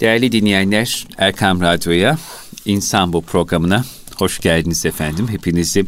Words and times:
Değerli 0.00 0.32
dinleyenler, 0.32 1.06
Erkam 1.18 1.60
Radyo'ya, 1.60 2.18
İnsan 2.64 3.12
Bu 3.12 3.22
programına 3.22 3.84
hoş 4.16 4.38
geldiniz 4.38 4.86
efendim. 4.86 5.28
Hepinizi 5.28 5.86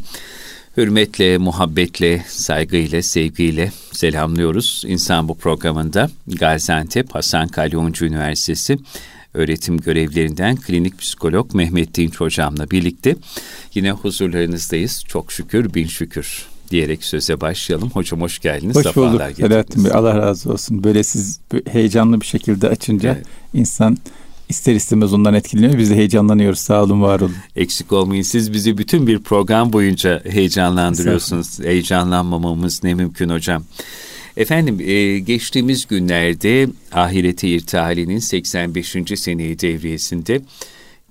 hürmetle, 0.77 1.39
muhabbetle, 1.39 2.25
saygıyla, 2.29 3.03
sevgiyle 3.03 3.73
selamlıyoruz. 3.93 4.83
İnsan 4.87 5.29
Bu 5.29 5.39
programında 5.39 6.11
Gaziantep 6.27 7.15
Hasan 7.15 7.49
Kalyoncu 7.49 8.05
Üniversitesi 8.05 8.79
öğretim 9.35 9.79
görevlerinden 9.79 10.57
klinik 10.57 10.99
psikolog 10.99 11.55
Mehmet 11.55 11.95
Dinç 11.95 12.21
hocamla 12.21 12.71
birlikte 12.71 13.17
yine 13.75 13.91
huzurlarınızdayız. 13.91 15.05
Çok 15.09 15.33
şükür, 15.33 15.75
bin 15.75 15.87
şükür 15.87 16.47
diyerek 16.71 17.05
söze 17.05 17.41
başlayalım. 17.41 17.91
Hocam 17.91 18.21
hoş 18.21 18.39
geldiniz. 18.39 18.77
Hoş 18.77 18.97
bulduk 18.97 19.23
Selahattin 19.37 19.85
Bey. 19.85 19.93
Allah 19.95 20.17
razı 20.17 20.53
olsun. 20.53 20.85
Böyle 20.85 21.03
siz 21.03 21.41
heyecanlı 21.73 22.21
bir 22.21 22.27
şekilde 22.27 22.69
açınca 22.69 23.15
evet. 23.15 23.27
insan 23.55 23.99
ister 24.49 24.75
istemez 24.75 25.13
ondan 25.13 25.35
etkileniyor. 25.35 25.79
Biz 25.79 25.91
de 25.91 25.97
heyecanlanıyoruz. 25.97 26.59
Sağ 26.59 26.83
olun, 26.83 27.03
var 27.03 27.21
olun. 27.21 27.37
Eksik 27.57 27.93
olmayın. 27.93 28.23
Siz 28.23 28.53
bizi 28.53 28.79
bütün 28.79 29.07
bir 29.07 29.19
program 29.19 29.73
boyunca 29.73 30.23
heyecanlandırıyorsunuz. 30.25 31.61
Heyecanlanmamamız 31.61 32.85
ne 32.85 32.95
mümkün 32.95 33.29
hocam. 33.29 33.65
Efendim 34.37 34.81
e, 34.81 35.19
geçtiğimiz 35.19 35.87
günlerde 35.87 36.69
Ahireti 36.93 37.49
İrtihali'nin 37.49 38.19
85. 38.19 38.97
seneyi 39.17 39.61
devriyesinde 39.61 40.41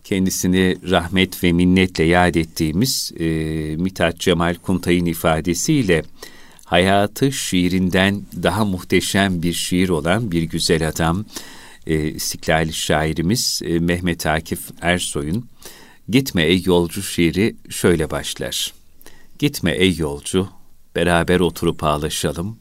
kendisini 0.08 0.76
rahmet 0.92 1.44
ve 1.44 1.52
minnetle 1.52 2.04
yad 2.04 2.36
ettiğimiz 2.36 3.12
e, 3.20 3.26
Mithat 3.76 4.20
Cemal 4.20 4.56
Kuntay'ın 4.56 5.06
ifadesiyle 5.06 6.04
hayatı 6.66 7.32
şiirinden 7.32 8.22
daha 8.44 8.66
muhteşem 8.66 9.42
bir 9.44 9.54
şiir 9.54 9.90
olan 9.90 10.32
bir 10.32 10.44
güzel 10.44 10.88
adam, 10.88 11.26
e, 11.88 12.08
İstiklal 12.08 12.72
şairimiz 12.72 13.62
e, 13.66 13.80
Mehmet 13.80 14.26
Akif 14.26 14.60
Ersoy'un 14.82 15.46
Gitme 16.10 16.44
ey 16.44 16.64
yolcu 16.66 17.04
şiiri 17.04 17.56
şöyle 17.70 18.12
başlar. 18.12 18.74
Gitme 19.40 19.72
ey 19.72 19.96
yolcu, 19.98 20.50
beraber 20.96 21.40
oturup 21.40 21.84
ağlaşalım. 21.84 22.58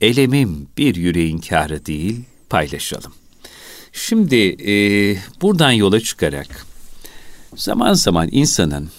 Elemim 0.00 0.68
bir 0.78 0.94
yüreğin 0.94 1.38
kârı 1.38 1.86
değil, 1.86 2.20
paylaşalım. 2.50 3.12
Şimdi 3.96 4.70
e, 4.70 4.72
buradan 5.42 5.70
yola 5.70 6.00
çıkarak 6.00 6.66
zaman 7.56 7.94
zaman 7.94 8.28
insanın 8.32 8.90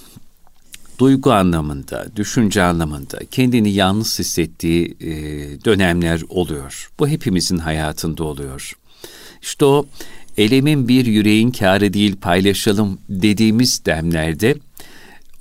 duygu 0.99 1.31
anlamında, 1.31 2.07
düşünce 2.15 2.63
anlamında 2.63 3.19
kendini 3.31 3.73
yalnız 3.73 4.19
hissettiği 4.19 4.97
e, 4.99 5.11
dönemler 5.65 6.21
oluyor. 6.29 6.91
Bu 6.99 7.07
hepimizin 7.07 7.57
hayatında 7.57 8.23
oluyor. 8.23 8.73
İşte 9.41 9.65
o 9.65 9.85
elemin 10.37 10.87
bir 10.87 11.05
yüreğin 11.05 11.51
kârı 11.51 11.93
değil 11.93 12.15
paylaşalım 12.15 12.99
dediğimiz 13.09 13.85
demlerde 13.85 14.55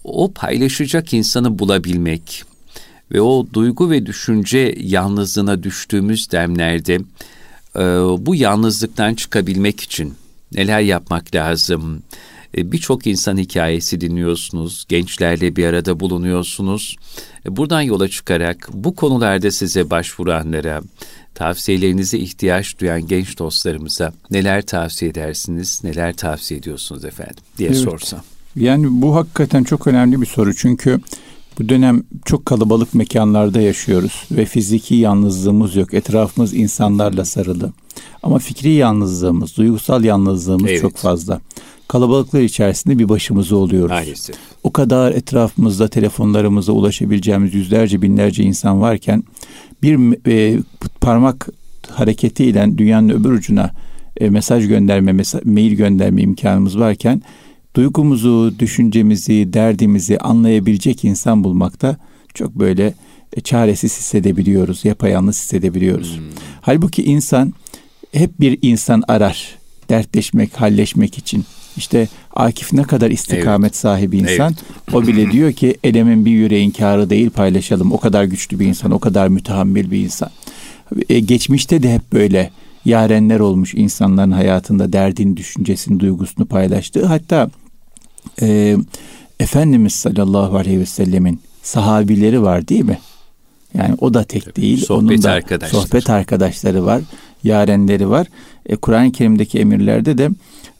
o 0.04 0.32
paylaşacak 0.32 1.12
insanı 1.14 1.58
bulabilmek 1.58 2.44
ve 3.12 3.20
o 3.20 3.46
duygu 3.52 3.90
ve 3.90 4.06
düşünce 4.06 4.74
yalnızlığına 4.78 5.62
düştüğümüz 5.62 6.32
demlerde 6.32 6.98
e, 7.76 7.82
bu 8.26 8.34
yalnızlıktan 8.34 9.14
çıkabilmek 9.14 9.80
için 9.80 10.14
neler 10.52 10.80
yapmak 10.80 11.34
lazım? 11.34 12.02
E, 12.56 12.72
Birçok 12.72 13.06
insan 13.06 13.38
hikayesi 13.38 14.00
dinliyorsunuz, 14.00 14.84
gençlerle 14.88 15.56
bir 15.56 15.66
arada 15.66 16.00
bulunuyorsunuz. 16.00 16.96
E, 17.46 17.56
buradan 17.56 17.80
yola 17.80 18.08
çıkarak 18.08 18.68
bu 18.72 18.94
konularda 18.94 19.50
size 19.50 19.90
başvuranlara, 19.90 20.82
tavsiyelerinize 21.34 22.18
ihtiyaç 22.18 22.78
duyan 22.78 23.06
genç 23.06 23.38
dostlarımıza 23.38 24.12
neler 24.30 24.62
tavsiye 24.62 25.10
edersiniz, 25.10 25.80
neler 25.84 26.16
tavsiye 26.16 26.60
ediyorsunuz 26.60 27.04
efendim 27.04 27.36
diye 27.58 27.68
evet. 27.68 27.78
sorsam. 27.78 28.20
Yani 28.56 28.86
bu 28.90 29.16
hakikaten 29.16 29.64
çok 29.64 29.86
önemli 29.86 30.20
bir 30.20 30.26
soru 30.26 30.54
çünkü 30.54 31.00
bu 31.58 31.68
dönem 31.68 32.02
çok 32.24 32.46
kalabalık 32.46 32.94
mekanlarda 32.94 33.60
yaşıyoruz 33.60 34.24
ve 34.30 34.44
fiziki 34.44 34.94
yalnızlığımız 34.94 35.76
yok. 35.76 35.94
Etrafımız 35.94 36.54
insanlarla 36.54 37.24
sarılı. 37.24 37.72
Ama 38.22 38.38
fikri 38.38 38.72
yalnızlığımız, 38.72 39.56
duygusal 39.56 40.04
yalnızlığımız 40.04 40.70
evet. 40.70 40.80
çok 40.80 40.96
fazla. 40.96 41.40
Kalabalıklar 41.88 42.40
içerisinde 42.40 42.98
bir 42.98 43.08
başımıza 43.08 43.56
oluyoruz. 43.56 43.90
Maalesef. 43.90 44.36
O 44.62 44.72
kadar 44.72 45.12
etrafımızda 45.12 45.88
telefonlarımıza 45.88 46.72
ulaşabileceğimiz 46.72 47.54
yüzlerce 47.54 48.02
binlerce 48.02 48.42
insan 48.42 48.80
varken 48.80 49.24
bir 49.82 50.18
e, 50.28 50.58
parmak 51.00 51.48
hareketiyle 51.90 52.78
dünyanın 52.78 53.08
öbür 53.08 53.30
ucuna 53.30 53.70
e, 54.16 54.30
mesaj 54.30 54.68
gönderme, 54.68 55.12
mesaj, 55.12 55.44
mail 55.44 55.72
gönderme 55.72 56.22
imkanımız 56.22 56.78
varken 56.78 57.22
duygumuzu, 57.76 58.54
düşüncemizi, 58.58 59.52
derdimizi 59.52 60.18
anlayabilecek 60.18 61.04
insan 61.04 61.44
bulmakta 61.44 61.96
çok 62.34 62.54
böyle 62.54 62.94
e, 63.32 63.40
çaresiz 63.40 63.98
hissedebiliyoruz, 63.98 64.84
yapayalnız 64.84 65.36
hissedebiliyoruz. 65.36 66.16
Hmm. 66.16 66.24
Halbuki 66.60 67.04
insan 67.04 67.52
hep 68.12 68.40
bir 68.40 68.58
insan 68.62 69.02
arar 69.08 69.58
dertleşmek, 69.88 70.60
halleşmek 70.60 71.18
için. 71.18 71.44
İşte 71.76 72.08
Akif 72.34 72.72
ne 72.72 72.82
kadar 72.82 73.10
istikamet 73.10 73.70
evet. 73.70 73.76
sahibi 73.76 74.18
insan. 74.18 74.54
Evet. 74.86 74.94
O 74.94 75.06
bile 75.06 75.30
diyor 75.32 75.52
ki 75.52 75.76
elemin 75.84 76.24
bir 76.24 76.30
yüreğin 76.30 76.70
karı 76.70 77.10
değil 77.10 77.30
paylaşalım. 77.30 77.92
O 77.92 78.00
kadar 78.00 78.24
güçlü 78.24 78.60
bir 78.60 78.66
insan, 78.66 78.90
o 78.90 78.98
kadar 78.98 79.28
mütehammil 79.28 79.90
bir 79.90 79.98
insan. 79.98 80.30
E, 81.08 81.20
geçmişte 81.20 81.82
de 81.82 81.94
hep 81.94 82.12
böyle 82.12 82.50
yarenler 82.84 83.40
olmuş 83.40 83.74
insanların 83.74 84.30
hayatında 84.30 84.92
derdin, 84.92 85.36
düşüncesini, 85.36 86.00
duygusunu 86.00 86.46
paylaştığı. 86.46 87.06
Hatta 87.06 87.50
e, 88.42 88.76
Efendimiz 89.40 89.92
sallallahu 89.92 90.56
aleyhi 90.56 90.80
ve 90.80 90.86
sellemin 90.86 91.40
sahabileri 91.62 92.42
var 92.42 92.68
değil 92.68 92.84
mi? 92.84 92.98
Yani 93.74 93.94
o 94.00 94.14
da 94.14 94.24
tek 94.24 94.44
Tabii, 94.44 94.56
değil. 94.56 94.84
Sohbet 94.84 95.10
Onun 95.10 95.22
da 95.22 95.30
arkadaşları. 95.30 95.82
sohbet 95.82 96.10
arkadaşları 96.10 96.86
var, 96.86 97.02
yarenleri 97.44 98.10
var. 98.10 98.26
E, 98.66 98.76
Kur'an-ı 98.76 99.12
Kerim'deki 99.12 99.58
emirlerde 99.58 100.18
de 100.18 100.30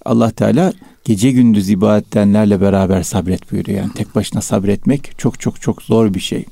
Allah 0.04 0.30
Teala 0.30 0.72
gece 1.04 1.30
gündüz 1.30 1.70
ibadet 1.70 2.16
edenlerle 2.16 2.60
beraber 2.60 3.02
sabret 3.02 3.52
buyuruyor. 3.52 3.78
Yani 3.78 3.92
tek 3.92 4.14
başına 4.14 4.40
sabretmek 4.40 5.18
çok 5.18 5.40
çok 5.40 5.60
çok 5.62 5.82
zor 5.82 6.14
bir 6.14 6.20
şey. 6.20 6.44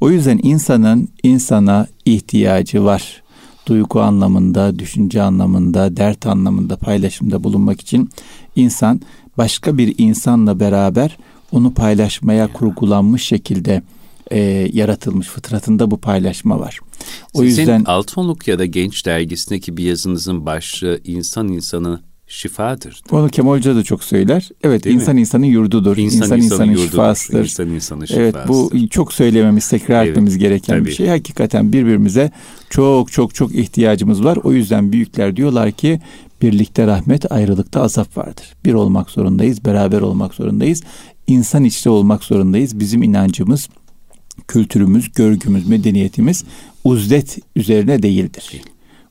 O 0.00 0.10
yüzden 0.10 0.40
insanın 0.42 1.08
insana 1.22 1.86
ihtiyacı 2.04 2.84
var. 2.84 3.22
Duygu 3.66 4.00
anlamında, 4.00 4.78
düşünce 4.78 5.22
anlamında, 5.22 5.96
dert 5.96 6.26
anlamında 6.26 6.76
paylaşımda 6.76 7.44
bulunmak 7.44 7.80
için 7.80 8.10
insan 8.56 9.00
başka 9.38 9.78
bir 9.78 9.94
insanla 9.98 10.60
beraber 10.60 11.18
onu 11.52 11.74
paylaşmaya 11.74 12.52
kurgulanmış 12.52 13.22
şekilde 13.22 13.82
e, 14.30 14.38
yaratılmış 14.72 15.26
fıtratında 15.26 15.90
bu 15.90 16.00
paylaşma 16.00 16.60
var. 16.60 16.80
O 17.34 17.42
Sizin 17.42 17.60
yüzden 17.60 17.84
Altınoluk 17.84 18.48
ya 18.48 18.58
da 18.58 18.66
Genç 18.66 19.06
dergisindeki 19.06 19.76
bir 19.76 19.84
yazınızın 19.84 20.46
başlığı 20.46 21.00
insan 21.04 21.48
insanı 21.48 22.00
şifadır. 22.26 23.02
Onu 23.10 23.28
Kemal 23.28 23.52
Hoca 23.52 23.76
da 23.76 23.82
çok 23.82 24.04
söyler. 24.04 24.48
Evet 24.62 24.84
Değil 24.84 24.96
insan 24.96 25.14
mi? 25.14 25.20
insanın 25.20 25.44
yurdudur. 25.44 25.96
İnsan, 25.96 26.16
insan 26.16 26.38
insanın, 26.38 26.42
insanın 26.42 26.70
yurdudur. 26.70 26.90
şifasıdır. 26.90 27.42
İnsan 27.42 27.68
insanın 27.68 28.04
şifasıdır. 28.04 28.38
Evet 28.38 28.48
bu 28.48 28.88
çok 28.90 29.12
söylememiz, 29.12 29.68
tekrar 29.68 30.02
evet, 30.02 30.10
etmemiz 30.10 30.38
gereken 30.38 30.78
tabii. 30.78 30.86
bir 30.88 30.92
şey. 30.92 31.06
Hakikaten 31.06 31.72
birbirimize 31.72 32.30
çok 32.70 33.12
çok 33.12 33.34
çok 33.34 33.54
ihtiyacımız 33.54 34.24
var. 34.24 34.38
O 34.44 34.52
yüzden 34.52 34.92
büyükler 34.92 35.36
diyorlar 35.36 35.72
ki 35.72 36.00
birlikte 36.46 36.86
rahmet, 36.86 37.32
ayrılıkta 37.32 37.82
azap 37.82 38.16
vardır. 38.16 38.54
Bir 38.64 38.74
olmak 38.74 39.10
zorundayız, 39.10 39.64
beraber 39.64 40.00
olmak 40.00 40.34
zorundayız. 40.34 40.82
İnsan 41.26 41.64
içte 41.64 41.90
olmak 41.90 42.24
zorundayız. 42.24 42.80
Bizim 42.80 43.02
inancımız, 43.02 43.68
kültürümüz, 44.48 45.12
görgümüz, 45.12 45.68
medeniyetimiz 45.68 46.44
uzlet 46.84 47.38
üzerine 47.56 48.02
değildir. 48.02 48.48
Değil 48.52 48.64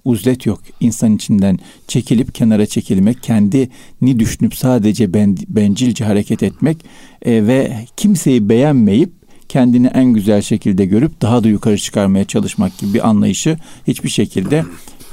uzlet 0.05 0.45
yok. 0.45 0.59
İnsan 0.79 1.15
içinden 1.15 1.59
çekilip 1.87 2.35
kenara 2.35 2.65
çekilmek, 2.65 3.23
kendini 3.23 4.19
düşünüp 4.19 4.55
sadece 4.55 5.13
ben, 5.13 5.37
bencilce 5.47 6.05
hareket 6.05 6.43
etmek 6.43 6.77
e, 7.25 7.47
ve 7.47 7.85
kimseyi 7.97 8.49
beğenmeyip 8.49 9.11
kendini 9.49 9.87
en 9.87 10.05
güzel 10.05 10.41
şekilde 10.41 10.85
görüp 10.85 11.21
daha 11.21 11.43
da 11.43 11.47
yukarı 11.47 11.77
çıkarmaya 11.77 12.25
çalışmak 12.25 12.77
gibi 12.77 12.93
bir 12.93 13.07
anlayışı 13.07 13.57
hiçbir 13.87 14.09
şekilde 14.09 14.65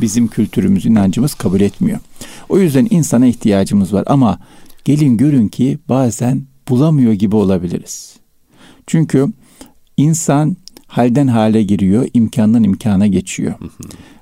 bizim 0.02 0.28
kültürümüz, 0.28 0.86
inancımız 0.86 1.34
kabul 1.34 1.60
etmiyor. 1.60 1.98
O 2.48 2.58
yüzden 2.58 2.86
insana 2.90 3.26
ihtiyacımız 3.26 3.92
var 3.92 4.04
ama 4.06 4.38
gelin 4.84 5.16
görün 5.16 5.48
ki 5.48 5.78
bazen 5.88 6.42
bulamıyor 6.68 7.12
gibi 7.12 7.36
olabiliriz. 7.36 8.16
Çünkü 8.86 9.26
insan 9.96 10.56
halden 10.86 11.26
hale 11.26 11.62
giriyor, 11.62 12.08
imkandan 12.14 12.62
imkana 12.62 13.06
geçiyor. 13.06 13.54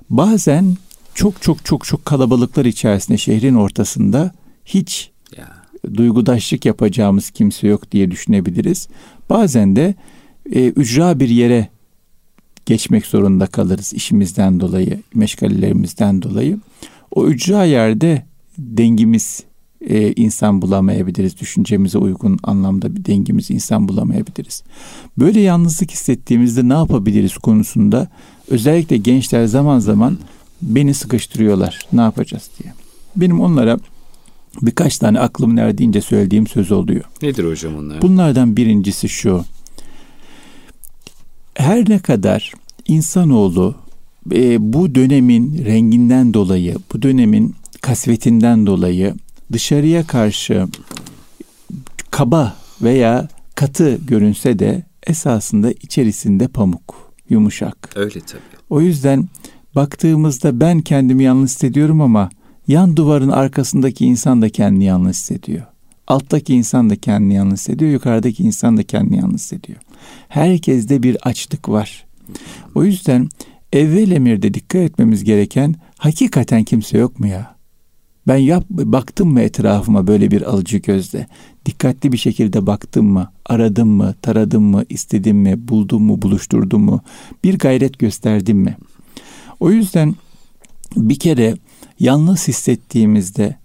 Bazen 0.09 0.77
çok 1.13 1.41
çok 1.41 1.65
çok 1.65 1.85
çok 1.85 2.05
kalabalıklar 2.05 2.65
içerisinde 2.65 3.17
şehrin 3.17 3.55
ortasında 3.55 4.31
hiç 4.65 5.11
duygudaşlık 5.97 6.65
yapacağımız 6.65 7.29
kimse 7.29 7.67
yok 7.67 7.91
diye 7.91 8.11
düşünebiliriz. 8.11 8.87
Bazen 9.29 9.75
de 9.75 9.95
e, 10.51 10.67
ücra 10.67 11.19
bir 11.19 11.29
yere 11.29 11.67
geçmek 12.65 13.05
zorunda 13.05 13.47
kalırız 13.47 13.93
işimizden 13.93 14.59
dolayı, 14.59 14.99
meşgalelerimizden 15.13 16.21
dolayı. 16.21 16.59
O 17.11 17.27
ücra 17.27 17.65
yerde 17.65 18.25
dengimiz 18.57 19.43
e, 19.81 20.13
insan 20.13 20.61
bulamayabiliriz. 20.61 21.39
Düşüncemize 21.39 21.97
uygun 21.97 22.39
anlamda 22.43 22.95
bir 22.95 23.05
dengimiz 23.05 23.51
insan 23.51 23.87
bulamayabiliriz. 23.87 24.63
Böyle 25.17 25.41
yalnızlık 25.41 25.91
hissettiğimizde 25.91 26.69
ne 26.69 26.73
yapabiliriz 26.73 27.37
konusunda 27.37 28.07
özellikle 28.47 28.97
gençler 28.97 29.45
zaman 29.45 29.79
zaman 29.79 30.17
beni 30.61 30.93
sıkıştırıyorlar. 30.93 31.79
Ne 31.93 32.01
yapacağız 32.01 32.49
diye. 32.59 32.73
Benim 33.15 33.41
onlara 33.41 33.79
birkaç 34.61 34.97
tane 34.97 35.19
aklım 35.19 35.57
erdiğince 35.57 36.01
söylediğim 36.01 36.47
söz 36.47 36.71
oluyor. 36.71 37.03
Nedir 37.21 37.43
hocam 37.43 37.75
onlar? 37.75 38.01
Bunlardan 38.01 38.57
birincisi 38.57 39.09
şu. 39.09 39.45
Her 41.53 41.89
ne 41.89 41.99
kadar 41.99 42.53
insanoğlu 42.87 43.75
e, 44.31 44.73
bu 44.73 44.95
dönemin 44.95 45.65
renginden 45.65 46.33
dolayı, 46.33 46.75
bu 46.93 47.01
dönemin 47.01 47.55
kasvetinden 47.81 48.65
dolayı 48.65 49.13
dışarıya 49.51 50.07
karşı 50.07 50.67
kaba 52.11 52.55
veya 52.81 53.27
katı 53.55 53.99
görünse 54.07 54.59
de 54.59 54.83
esasında 55.07 55.71
içerisinde 55.71 56.47
pamuk, 56.47 57.13
yumuşak. 57.29 57.89
Öyle 57.95 58.19
tabii. 58.19 58.41
O 58.69 58.81
yüzden 58.81 59.29
baktığımızda 59.75 60.59
ben 60.59 60.81
kendimi 60.81 61.23
yalnız 61.23 61.49
hissediyorum 61.49 62.01
ama 62.01 62.29
yan 62.67 62.97
duvarın 62.97 63.29
arkasındaki 63.29 64.05
insan 64.05 64.41
da 64.41 64.49
kendini 64.49 64.83
yalnız 64.83 65.15
hissediyor. 65.15 65.63
Alttaki 66.07 66.53
insan 66.53 66.89
da 66.89 66.95
kendini 66.95 67.33
yalnız 67.33 67.59
hissediyor, 67.59 67.91
yukarıdaki 67.91 68.43
insan 68.43 68.77
da 68.77 68.83
kendini 68.83 69.17
yalnız 69.17 69.41
hissediyor. 69.41 69.79
Herkeste 70.27 71.03
bir 71.03 71.17
açlık 71.27 71.69
var. 71.69 72.05
O 72.75 72.83
yüzden 72.83 73.29
evvel 73.73 74.11
emirde 74.11 74.53
dikkat 74.53 74.81
etmemiz 74.81 75.23
gereken 75.23 75.75
hakikaten 75.97 76.63
kimse 76.63 76.97
yok 76.97 77.19
mu 77.19 77.27
ya? 77.27 77.55
Ben 78.27 78.37
yap, 78.37 78.65
baktım 78.69 79.33
mı 79.33 79.41
etrafıma 79.41 80.07
böyle 80.07 80.31
bir 80.31 80.41
alıcı 80.41 80.77
gözle? 80.77 81.27
Dikkatli 81.65 82.11
bir 82.11 82.17
şekilde 82.17 82.67
baktım 82.67 83.05
mı? 83.05 83.31
Aradım 83.45 83.89
mı? 83.89 84.15
Taradım 84.21 84.63
mı? 84.63 84.83
istedim 84.89 85.37
mi? 85.37 85.67
Buldum 85.67 86.03
mu? 86.03 86.21
Buluşturdum 86.21 86.81
mu? 86.81 87.01
Bir 87.43 87.57
gayret 87.57 87.99
gösterdim 87.99 88.57
mi? 88.57 88.77
O 89.59 89.71
yüzden 89.71 90.15
bir 90.95 91.19
kere 91.19 91.55
yalnız 91.99 92.47
hissettiğimizde 92.47 93.55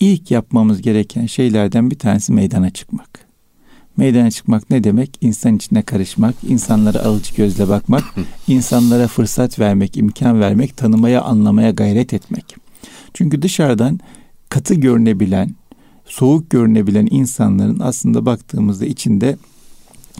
ilk 0.00 0.30
yapmamız 0.30 0.82
gereken 0.82 1.26
şeylerden 1.26 1.90
bir 1.90 1.98
tanesi 1.98 2.32
meydana 2.32 2.70
çıkmak. 2.70 3.29
Meydana 3.96 4.30
çıkmak 4.30 4.70
ne 4.70 4.84
demek? 4.84 5.18
İnsan 5.20 5.56
içine 5.56 5.82
karışmak, 5.82 6.34
insanlara 6.48 6.98
alıcı 6.98 7.34
gözle 7.34 7.68
bakmak, 7.68 8.04
insanlara 8.48 9.06
fırsat 9.08 9.58
vermek, 9.58 9.96
imkan 9.96 10.40
vermek, 10.40 10.76
tanımaya, 10.76 11.22
anlamaya 11.22 11.70
gayret 11.70 12.14
etmek. 12.14 12.56
Çünkü 13.14 13.42
dışarıdan 13.42 14.00
katı 14.48 14.74
görünebilen, 14.74 15.54
soğuk 16.06 16.50
görünebilen 16.50 17.08
insanların 17.10 17.80
aslında 17.80 18.26
baktığımızda 18.26 18.86
içinde 18.86 19.36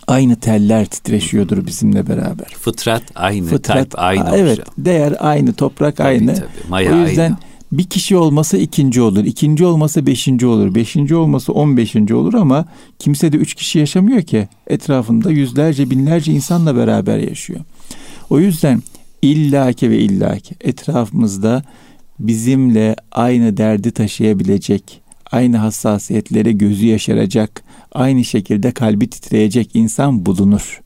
aynı 0.07 0.37
teller 0.37 0.87
titreşiyordur 0.87 1.67
bizimle 1.67 2.09
beraber. 2.09 2.47
Fıtrat 2.61 3.03
aynı, 3.15 3.47
Fıtrat, 3.47 3.77
kalp 3.77 3.95
aynı. 3.97 4.37
Evet, 4.37 4.59
hocam. 4.59 4.75
değer 4.79 5.15
aynı, 5.19 5.53
toprak 5.53 5.97
tabii, 5.97 6.09
aynı. 6.09 6.35
Tabii, 6.35 6.47
maya 6.69 6.93
o 6.95 6.97
yüzden 6.97 7.23
aynı. 7.23 7.37
Bir 7.73 7.85
kişi 7.85 8.17
olmasa 8.17 8.59
ikinci 8.59 9.01
olur, 9.01 9.25
ikinci 9.25 9.65
olmasa 9.65 10.07
beşinci 10.07 10.47
olur, 10.47 10.75
beşinci 10.75 11.15
olmasa 11.15 11.53
on 11.53 11.77
beşinci 11.77 12.15
olur 12.15 12.35
ama 12.35 12.65
kimse 12.99 13.33
de 13.33 13.37
üç 13.37 13.55
kişi 13.55 13.79
yaşamıyor 13.79 14.23
ki. 14.23 14.49
Etrafında 14.67 15.31
yüzlerce, 15.31 15.91
binlerce 15.91 16.33
insanla 16.33 16.77
beraber 16.77 17.19
yaşıyor. 17.19 17.61
O 18.31 18.41
yüzden 18.41 18.83
illaki 19.23 19.91
ve 19.91 19.99
illaki 19.99 20.55
etrafımızda 20.61 21.65
bizimle 22.19 22.97
aynı 23.13 23.57
derdi 23.57 23.91
taşıyabilecek, 23.91 25.01
aynı 25.31 25.57
hassasiyetlere 25.57 26.53
gözü 26.53 26.87
yaşaracak, 26.87 27.63
aynı 27.93 28.25
şekilde 28.25 28.73
kalbi 28.73 29.11
titreyecek 29.11 29.71
insan 29.77 30.27
bulunur. 30.27 30.81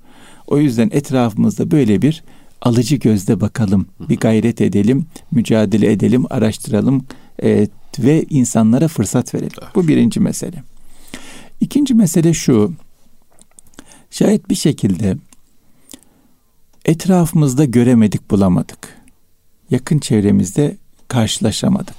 O 0.47 0.59
yüzden 0.59 0.91
etrafımızda 0.93 1.71
böyle 1.71 2.03
bir 2.03 2.25
alıcı 2.65 2.97
gözle 2.97 3.41
bakalım, 3.41 3.87
bir 4.01 4.17
gayret 4.17 4.61
edelim, 4.61 5.07
mücadele 5.31 5.93
edelim, 5.93 6.25
araştıralım 6.31 7.07
e, 7.43 7.69
ve 7.99 8.25
insanlara 8.31 8.89
fırsat 8.89 9.35
verelim. 9.35 9.63
Bu 9.75 9.89
birinci 9.89 10.21
mesele. 10.21 10.63
İkinci 11.61 11.95
mesele 11.95 12.35
şu, 12.35 12.73
şayet 14.11 14.49
bir 14.51 14.55
şekilde 14.55 15.17
etrafımızda 16.85 17.65
göremedik, 17.65 18.31
bulamadık. 18.31 19.01
Yakın 19.71 19.99
çevremizde 19.99 20.77
karşılaşamadık. 21.09 21.97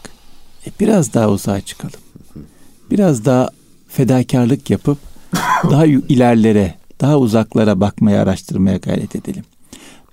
E 0.68 0.70
biraz 0.80 1.14
daha 1.14 1.30
uzağa 1.30 1.62
çıkalım. 1.62 2.00
Biraz 2.92 3.26
daha 3.26 3.50
fedakarlık 3.88 4.70
yapıp 4.70 4.98
daha 5.64 5.86
ilerlere, 5.86 6.76
daha 7.02 7.18
uzaklara 7.18 7.80
bakmaya, 7.80 8.22
araştırmaya 8.22 8.78
gayret 8.78 9.16
edelim. 9.16 9.44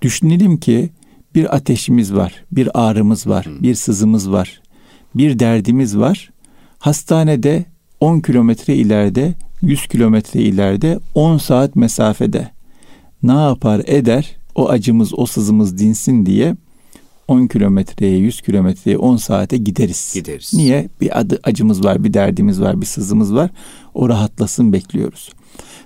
Düşünelim 0.03 0.57
ki 0.57 0.89
bir 1.35 1.55
ateşimiz 1.55 2.13
var, 2.13 2.43
bir 2.51 2.69
ağrımız 2.73 3.27
var, 3.27 3.47
bir 3.59 3.75
sızımız 3.75 4.31
var, 4.31 4.61
bir 5.15 5.39
derdimiz 5.39 5.97
var. 5.97 6.31
Hastanede 6.79 7.65
10 7.99 8.19
kilometre 8.19 8.75
ileride, 8.75 9.33
100 9.61 9.87
kilometre 9.87 10.41
ileride, 10.41 10.99
10 11.15 11.37
saat 11.37 11.75
mesafede. 11.75 12.51
Ne 13.23 13.31
yapar 13.31 13.81
eder? 13.85 14.35
O 14.55 14.69
acımız, 14.69 15.19
o 15.19 15.25
sızımız 15.25 15.77
dinsin 15.77 16.25
diye 16.25 16.55
10 17.27 17.47
kilometreye, 17.47 18.17
100 18.17 18.41
kilometreye, 18.41 18.97
10 18.97 19.17
saate 19.17 19.57
gideriz. 19.57 20.11
Gideriz. 20.13 20.53
Niye? 20.53 20.89
Bir 21.01 21.19
adı, 21.19 21.39
acımız 21.43 21.83
var, 21.83 22.03
bir 22.03 22.13
derdimiz 22.13 22.61
var, 22.61 22.81
bir 22.81 22.85
sızımız 22.85 23.35
var. 23.35 23.51
O 23.93 24.09
rahatlasın 24.09 24.73
bekliyoruz. 24.73 25.29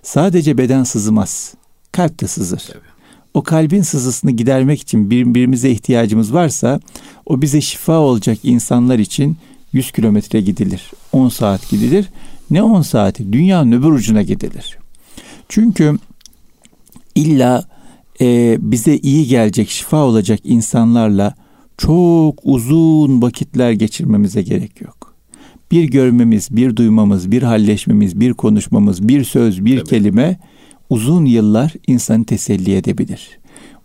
Sadece 0.03 0.57
beden 0.57 0.83
sızmaz. 0.83 1.53
Kalp 1.91 2.21
de 2.21 2.27
sızır. 2.27 2.69
Tabii. 2.73 2.96
O 3.37 3.43
kalbin 3.43 3.81
sızısını 3.81 4.31
gidermek 4.31 4.81
için 4.81 5.09
birbirimize 5.09 5.69
ihtiyacımız 5.69 6.33
varsa 6.33 6.79
o 7.25 7.41
bize 7.41 7.61
şifa 7.61 7.99
olacak 7.99 8.37
insanlar 8.43 8.99
için 8.99 9.37
100 9.73 9.91
kilometre 9.91 10.41
gidilir. 10.41 10.91
10 11.11 11.29
saat 11.29 11.69
gidilir. 11.69 12.09
Ne 12.51 12.63
10 12.63 12.81
saati? 12.81 13.33
Dünyanın 13.33 13.71
öbür 13.71 13.91
ucuna 13.91 14.21
gidilir. 14.21 14.77
Çünkü 15.49 15.97
illa 17.15 17.63
e, 18.21 18.57
bize 18.59 18.97
iyi 18.97 19.27
gelecek, 19.27 19.69
şifa 19.69 19.97
olacak 19.97 20.39
insanlarla 20.43 21.35
çok 21.77 22.39
uzun 22.43 23.21
vakitler 23.21 23.71
geçirmemize 23.71 24.41
gerek 24.41 24.81
yok. 24.81 25.13
Bir 25.71 25.83
görmemiz, 25.83 26.47
bir 26.51 26.75
duymamız, 26.75 27.31
bir 27.31 27.43
halleşmemiz, 27.43 28.19
bir 28.19 28.33
konuşmamız, 28.33 29.07
bir 29.07 29.23
söz, 29.23 29.65
bir 29.65 29.79
Tabii. 29.79 29.89
kelime 29.89 30.37
uzun 30.89 31.25
yıllar 31.25 31.73
insanı 31.87 32.25
teselli 32.25 32.75
edebilir. 32.75 33.39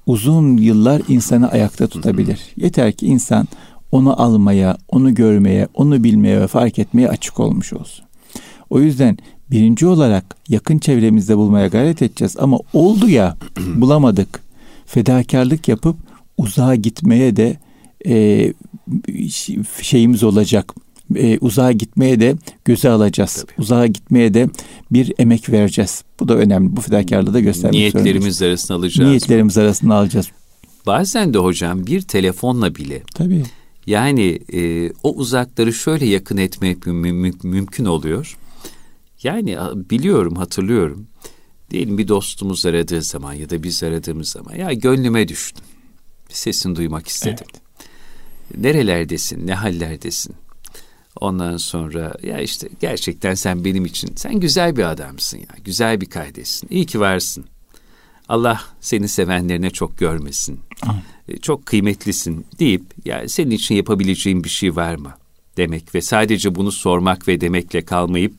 Uzun 0.06 0.56
yıllar 0.56 1.02
insanı 1.08 1.50
ayakta 1.50 1.86
tutabilir. 1.86 2.40
Yeter 2.56 2.92
ki 2.92 3.06
insan 3.06 3.48
onu 3.92 4.22
almaya, 4.22 4.76
onu 4.88 5.14
görmeye, 5.14 5.68
onu 5.74 6.04
bilmeye 6.04 6.40
ve 6.40 6.46
fark 6.46 6.78
etmeye 6.78 7.08
açık 7.08 7.40
olmuş 7.40 7.72
olsun. 7.72 8.04
O 8.70 8.80
yüzden 8.80 9.18
birinci 9.50 9.86
olarak 9.86 10.36
yakın 10.48 10.78
çevremizde 10.78 11.36
bulmaya 11.36 11.66
gayret 11.66 12.02
edeceğiz 12.02 12.36
ama 12.38 12.58
oldu 12.72 13.08
ya 13.08 13.36
bulamadık. 13.76 14.40
Fedakarlık 14.86 15.68
yapıp 15.68 15.96
uzağa 16.38 16.74
gitmeye 16.74 17.36
de 17.36 17.56
e, 18.06 18.52
şeyimiz 19.82 20.22
olacak. 20.22 20.74
E, 21.16 21.38
uzağa 21.40 21.72
gitmeye 21.72 22.20
de 22.20 22.36
göze 22.64 22.88
alacağız. 22.88 23.34
Tabii. 23.34 23.52
Uzağa 23.62 23.86
gitmeye 23.86 24.34
de 24.34 24.48
bir 24.90 25.12
emek 25.18 25.48
vereceğiz. 25.50 26.04
Bu 26.20 26.28
da 26.28 26.34
önemli. 26.36 26.76
Bu 26.76 26.80
fedakarlığı 26.80 27.34
da 27.34 27.40
göstermek 27.40 27.72
Niyetlerimiz 27.74 28.12
zorundayız. 28.36 28.42
arasında 28.42 28.78
alacağız. 28.78 29.08
Niyetlerimiz 29.10 29.58
arasında 29.58 29.94
alacağız. 29.94 30.28
Bazen 30.86 31.34
de 31.34 31.38
hocam 31.38 31.86
bir 31.86 32.00
telefonla 32.02 32.74
bile 32.74 33.02
Tabii. 33.14 33.42
yani 33.86 34.38
e, 34.52 34.90
o 35.02 35.14
uzakları 35.14 35.72
şöyle 35.72 36.06
yakın 36.06 36.36
etmek 36.36 36.86
mü- 36.86 37.12
mü- 37.12 37.32
mümkün 37.42 37.84
oluyor. 37.84 38.36
Yani 39.22 39.56
biliyorum, 39.90 40.36
hatırlıyorum. 40.36 41.06
Diyelim 41.70 41.98
bir 41.98 42.08
dostumuz 42.08 42.66
aradığı 42.66 43.02
zaman 43.02 43.32
ya 43.32 43.50
da 43.50 43.62
biz 43.62 43.82
aradığımız 43.82 44.28
zaman 44.28 44.54
ya 44.54 44.72
gönlüme 44.72 45.28
düştün. 45.28 45.62
Sesini 46.28 46.76
duymak 46.76 47.08
istedim. 47.08 47.46
Evet. 47.52 47.62
Nerelerdesin, 48.64 49.46
ne 49.46 49.54
hallerdesin? 49.54 50.34
Ondan 51.20 51.56
sonra 51.56 52.14
ya 52.22 52.40
işte 52.40 52.68
gerçekten 52.80 53.34
sen 53.34 53.64
benim 53.64 53.84
için 53.84 54.12
sen 54.16 54.40
güzel 54.40 54.76
bir 54.76 54.90
adamsın 54.90 55.38
ya. 55.38 55.46
Güzel 55.64 56.00
bir 56.00 56.06
kardeşsin. 56.06 56.68
İyi 56.70 56.86
ki 56.86 57.00
varsın. 57.00 57.44
Allah 58.28 58.60
seni 58.80 59.08
sevenlerine 59.08 59.70
çok 59.70 59.98
görmesin. 59.98 60.60
E, 61.28 61.36
çok 61.36 61.66
kıymetlisin 61.66 62.46
deyip 62.58 62.82
ya 63.04 63.28
senin 63.28 63.50
için 63.50 63.74
yapabileceğim 63.74 64.44
bir 64.44 64.48
şey 64.48 64.76
var 64.76 64.94
mı? 64.94 65.12
Demek 65.56 65.94
ve 65.94 66.02
sadece 66.02 66.54
bunu 66.54 66.72
sormak 66.72 67.28
ve 67.28 67.40
demekle 67.40 67.84
kalmayıp 67.84 68.32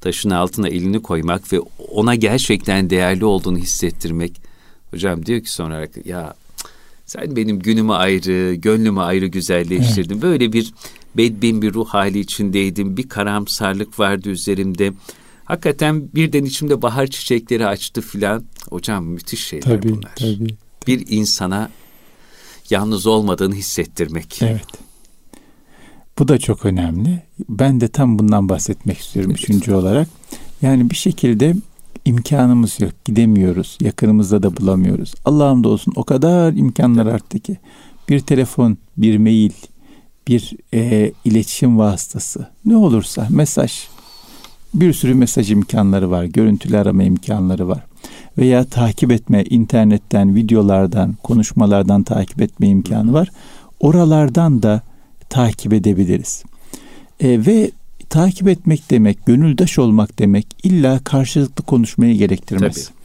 taşın 0.00 0.30
altına 0.30 0.68
elini 0.68 1.02
koymak 1.02 1.52
ve 1.52 1.60
ona 1.90 2.14
gerçekten 2.14 2.90
değerli 2.90 3.24
olduğunu 3.24 3.58
hissettirmek. 3.58 4.32
Hocam 4.90 5.26
diyor 5.26 5.40
ki 5.40 5.52
sonra 5.52 5.88
ya 6.04 6.34
sen 7.06 7.36
benim 7.36 7.58
günümü 7.58 7.92
ayrı, 7.92 8.54
gönlümü 8.54 9.00
ayrı 9.00 9.26
güzelleştirdin. 9.26 10.14
Evet. 10.14 10.22
Böyle 10.22 10.52
bir 10.52 10.72
bedbin 11.16 11.62
bir 11.62 11.74
ruh 11.74 11.88
hali 11.88 12.20
içindeydim. 12.20 12.96
Bir 12.96 13.08
karamsarlık 13.08 13.98
vardı 13.98 14.30
üzerimde. 14.30 14.92
Hakikaten 15.44 16.08
birden 16.14 16.44
içimde 16.44 16.82
bahar 16.82 17.06
çiçekleri 17.06 17.66
açtı 17.66 18.00
filan. 18.00 18.44
Hocam 18.70 19.04
müthiş 19.04 19.46
şeyler 19.46 19.64
tabii, 19.64 19.88
bunlar. 19.88 20.14
Tabii, 20.16 20.56
Bir 20.86 21.04
insana 21.08 21.70
yalnız 22.70 23.06
olmadığını 23.06 23.54
hissettirmek. 23.54 24.42
Evet. 24.42 24.86
Bu 26.18 26.28
da 26.28 26.38
çok 26.38 26.64
önemli. 26.64 27.22
Ben 27.48 27.80
de 27.80 27.88
tam 27.88 28.18
bundan 28.18 28.48
bahsetmek 28.48 28.98
istiyorum 28.98 29.30
evet. 29.30 29.42
üçüncü 29.42 29.74
olarak. 29.74 30.08
Yani 30.62 30.90
bir 30.90 30.96
şekilde 30.96 31.54
imkanımız 32.04 32.80
yok. 32.80 32.92
Gidemiyoruz. 33.04 33.78
Yakınımızda 33.80 34.42
da 34.42 34.56
bulamıyoruz. 34.56 35.14
Allah'ım 35.24 35.64
da 35.64 35.68
olsun 35.68 35.92
o 35.96 36.04
kadar 36.04 36.52
imkanlar 36.52 37.06
arttı 37.06 37.38
ki. 37.38 37.56
Bir 38.08 38.20
telefon, 38.20 38.78
bir 38.96 39.18
mail, 39.18 39.52
bir 40.28 40.52
e, 40.74 41.12
iletişim 41.24 41.78
vasıtası 41.78 42.46
ne 42.64 42.76
olursa 42.76 43.26
mesaj 43.30 43.72
bir 44.74 44.92
sürü 44.92 45.14
mesaj 45.14 45.50
imkanları 45.50 46.10
var. 46.10 46.24
Görüntülü 46.24 46.78
arama 46.78 47.02
imkanları 47.02 47.68
var. 47.68 47.84
Veya 48.38 48.64
takip 48.64 49.12
etme 49.12 49.44
internetten, 49.44 50.34
videolardan, 50.34 51.16
konuşmalardan 51.22 52.02
takip 52.02 52.42
etme 52.42 52.68
imkanı 52.68 53.12
var. 53.12 53.30
Oralardan 53.80 54.62
da 54.62 54.82
takip 55.28 55.72
edebiliriz. 55.72 56.44
E, 57.20 57.46
ve 57.46 57.70
takip 58.10 58.48
etmek 58.48 58.90
demek, 58.90 59.26
gönüldaş 59.26 59.78
olmak 59.78 60.18
demek 60.18 60.46
illa 60.62 61.00
karşılıklı 61.04 61.64
konuşmayı 61.64 62.16
gerektirmez. 62.16 62.74
Tabii. 62.74 62.96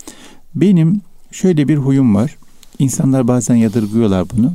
Benim 0.56 1.02
şöyle 1.32 1.68
bir 1.68 1.78
huyum 1.78 2.16
var. 2.16 2.38
İnsanlar 2.80 3.28
bazen 3.28 3.56
yadırgıyorlar 3.56 4.26
bunu. 4.30 4.54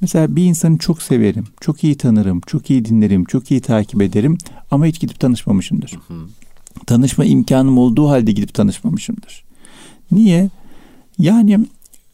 Mesela 0.00 0.36
bir 0.36 0.44
insanı 0.44 0.78
çok 0.78 1.02
severim, 1.02 1.44
çok 1.60 1.84
iyi 1.84 1.94
tanırım, 1.94 2.40
çok 2.40 2.70
iyi 2.70 2.84
dinlerim, 2.84 3.24
çok 3.24 3.50
iyi 3.50 3.60
takip 3.60 4.02
ederim 4.02 4.38
ama 4.70 4.86
hiç 4.86 5.00
gidip 5.00 5.20
tanışmamışımdır. 5.20 5.90
Hı 6.08 6.14
hı. 6.14 6.26
Tanışma 6.86 7.24
imkanım 7.24 7.78
olduğu 7.78 8.08
halde 8.08 8.32
gidip 8.32 8.54
tanışmamışımdır. 8.54 9.44
Niye? 10.12 10.50
Yani 11.18 11.60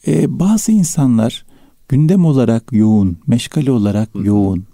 e, 0.07 0.39
bazı 0.41 0.73
insanlar 0.73 1.45
gündem 1.89 2.25
olarak 2.25 2.73
yoğun, 2.73 3.19
meşgale 3.27 3.73
olarak 3.73 4.15
hı. 4.15 4.27
yoğun. 4.27 4.65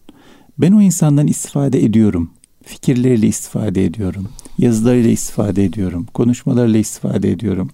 Ben 0.58 0.72
o 0.72 0.80
insandan 0.80 1.26
istifade 1.26 1.84
ediyorum. 1.84 2.30
Fikirleriyle 2.64 3.26
istifade 3.26 3.84
ediyorum. 3.84 4.28
Yazılarıyla 4.58 5.10
istifade 5.10 5.64
ediyorum. 5.64 6.06
Konuşmalarıyla 6.14 6.78
istifade 6.78 7.30
ediyorum. 7.30 7.70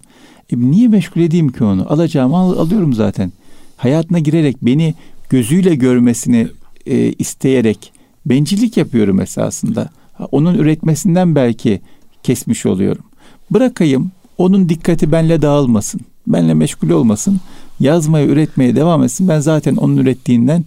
E, 0.51 0.59
niye 0.59 0.87
meşgul 0.87 1.21
edeyim 1.21 1.51
ki 1.51 1.63
onu? 1.63 1.91
Alacağımı 1.91 2.37
al, 2.37 2.57
alıyorum 2.57 2.93
zaten. 2.93 3.31
Hayatına 3.77 4.19
girerek 4.19 4.57
beni 4.61 4.95
gözüyle 5.33 5.75
görmesini 5.75 6.47
e, 6.85 7.13
isteyerek 7.13 7.93
bencillik 8.25 8.77
yapıyorum 8.77 9.21
esasında. 9.21 9.89
Onun 10.31 10.55
üretmesinden 10.55 11.35
belki 11.35 11.81
kesmiş 12.23 12.65
oluyorum. 12.65 13.03
Bırakayım 13.51 14.11
onun 14.37 14.69
dikkati 14.69 15.11
benle 15.11 15.41
dağılmasın. 15.41 16.01
Benle 16.27 16.53
meşgul 16.53 16.89
olmasın. 16.89 17.39
Yazmaya, 17.79 18.25
üretmeye 18.25 18.75
devam 18.75 19.03
etsin. 19.03 19.27
Ben 19.27 19.39
zaten 19.39 19.75
onun 19.75 19.97
ürettiğinden 19.97 20.65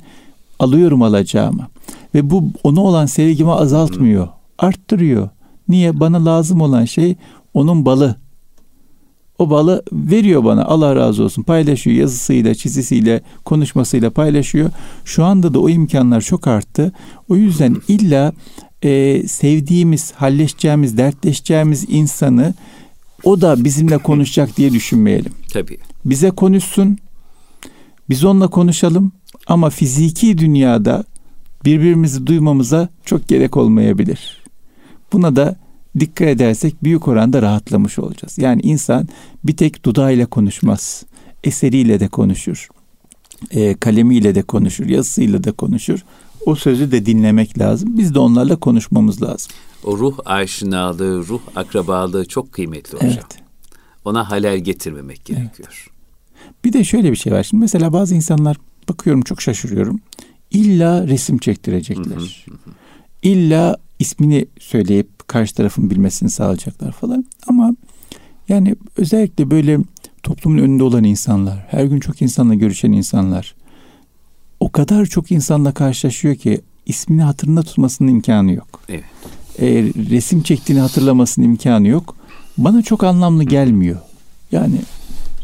alıyorum 0.59 1.03
alacağımı. 1.03 1.69
Ve 2.15 2.31
bu 2.31 2.51
ona 2.65 2.81
olan 2.81 3.07
sevgimi 3.07 3.53
azaltmıyor. 3.53 4.29
Arttırıyor. 4.59 5.29
Niye? 5.69 6.01
Bana 6.01 6.25
lazım 6.25 6.61
olan 6.61 6.85
şey 6.85 7.17
onun 7.55 7.85
balı. 7.85 8.17
O 9.39 9.51
balı 9.51 9.83
veriyor 9.93 10.45
bana 10.45 10.65
Allah 10.65 10.97
razı 10.97 11.23
olsun 11.23 11.43
paylaşıyor 11.43 11.97
yazısıyla 11.97 12.55
çizisiyle 12.55 13.21
konuşmasıyla 13.45 14.11
paylaşıyor. 14.11 14.71
Şu 15.05 15.25
anda 15.25 15.55
da 15.55 15.61
o 15.61 15.69
imkanlar 15.69 16.21
çok 16.21 16.47
arttı. 16.47 16.93
O 17.29 17.37
yüzden 17.37 17.77
illa 17.89 18.33
e, 18.83 19.23
sevdiğimiz, 19.29 20.13
halleşeceğimiz, 20.13 20.99
dertleşeceğimiz 20.99 21.85
insanı 21.89 22.55
o 23.25 23.41
da 23.41 23.65
bizimle 23.65 23.99
konuşacak 23.99 24.57
diye 24.57 24.73
düşünmeyelim. 24.73 25.33
Tabii. 25.53 25.79
Bize 26.05 26.31
konuşsun, 26.31 26.99
biz 28.11 28.25
onunla 28.25 28.49
konuşalım 28.49 29.13
ama 29.47 29.71
fiziki 29.71 30.39
dünyada 30.39 31.05
birbirimizi 31.65 32.27
duymamıza 32.27 32.89
çok 33.05 33.29
gerek 33.29 33.57
olmayabilir. 33.57 34.43
Buna 35.13 35.37
da 35.37 35.57
dikkat 36.01 36.29
edersek 36.29 36.85
büyük 36.85 37.09
oranda 37.09 37.43
rahatlamış 37.43 37.99
olacağız. 37.99 38.39
Yani 38.39 38.63
insan 38.63 39.09
bir 39.45 39.57
tek 39.57 39.85
dudağıyla 39.85 40.27
konuşmaz. 40.27 41.05
Eseriyle 41.45 42.01
de 42.01 42.09
konuşur. 42.09 42.69
E, 43.51 43.75
kalemiyle 43.75 44.35
de 44.35 44.43
konuşur. 44.43 44.87
Yazısıyla 44.87 45.45
da 45.45 45.53
konuşur. 45.53 46.05
O 46.47 46.55
sözü 46.55 46.93
de 46.93 47.07
dinlemek 47.07 47.59
lazım. 47.59 47.99
Biz 47.99 48.15
de 48.15 48.19
onlarla 48.19 48.57
konuşmamız 48.57 49.23
lazım. 49.23 49.53
O 49.85 49.99
ruh 49.99 50.19
aşinalığı, 50.25 51.27
ruh 51.29 51.41
akrabalığı 51.57 52.25
çok 52.25 52.53
kıymetli 52.53 52.97
hocam. 52.97 53.11
Evet. 53.11 53.39
Ona 54.05 54.31
halel 54.31 54.59
getirmemek 54.59 55.25
gerekiyor. 55.25 55.87
Evet. 55.87 55.97
Bir 56.65 56.73
de 56.73 56.85
şöyle 56.85 57.11
bir 57.11 57.17
şey 57.17 57.33
var. 57.33 57.43
Şimdi 57.43 57.61
mesela 57.61 57.93
bazı 57.93 58.15
insanlar 58.15 58.57
bakıyorum 58.89 59.23
çok 59.23 59.43
şaşırıyorum. 59.43 60.01
İlla 60.51 61.09
resim 61.09 61.39
çektirecekler. 61.39 62.45
Hı 62.47 62.51
hı 62.51 62.55
hı. 62.55 62.71
İlla 63.23 63.77
ismini 63.99 64.47
söyleyip 64.59 65.16
karşı 65.27 65.55
tarafın 65.55 65.91
bilmesini 65.91 66.31
sağlayacaklar 66.31 66.93
falan. 66.93 67.25
Ama 67.47 67.75
yani 68.49 68.77
özellikle 68.97 69.51
böyle 69.51 69.79
toplumun 70.23 70.59
önünde 70.59 70.83
olan 70.83 71.05
insanlar, 71.05 71.67
her 71.71 71.85
gün 71.85 72.01
çok 72.01 72.23
insanla 72.23 72.55
görüşen 72.55 72.93
insanlar 72.93 73.55
o 74.61 74.73
kadar 74.73 75.07
çok 75.07 75.33
insanla 75.33 75.75
karşılaşıyor 75.75 76.35
ki 76.35 76.61
ismini 76.87 77.23
hatırında 77.23 77.63
tutmasının 77.63 78.09
imkanı 78.09 78.53
yok. 78.53 78.83
Evet. 78.89 79.05
E, 79.59 79.67
resim 80.11 80.43
çektiğini 80.43 80.81
hatırlamasının 80.81 81.47
imkanı 81.47 81.89
yok. 81.89 82.17
Bana 82.59 82.83
çok 82.83 83.05
anlamlı 83.05 83.45
gelmiyor. 83.45 83.99
Yani 84.53 84.77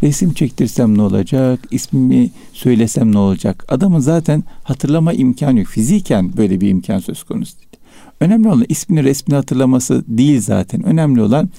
resim 0.03 0.33
çektirsem 0.33 0.99
ne 0.99 1.03
olacak? 1.03 1.61
İsmimi 1.71 2.31
söylesem 2.53 3.13
ne 3.13 3.19
olacak? 3.19 3.65
Adamın 3.69 4.01
zaten 4.01 4.45
hatırlama 4.65 5.13
imkanı 5.13 5.59
yok. 5.59 5.69
Fiziken 5.69 6.37
böyle 6.37 6.61
bir 6.61 6.69
imkan 6.69 6.99
söz 6.99 7.23
konusu 7.23 7.59
değil. 7.59 7.72
Önemli 8.23 8.49
olan 8.49 8.65
ismini 8.69 9.05
resmini 9.05 9.37
hatırlaması 9.37 10.05
değil 10.09 10.41
zaten. 10.41 10.83
Önemli 10.83 11.23
olan 11.23 11.51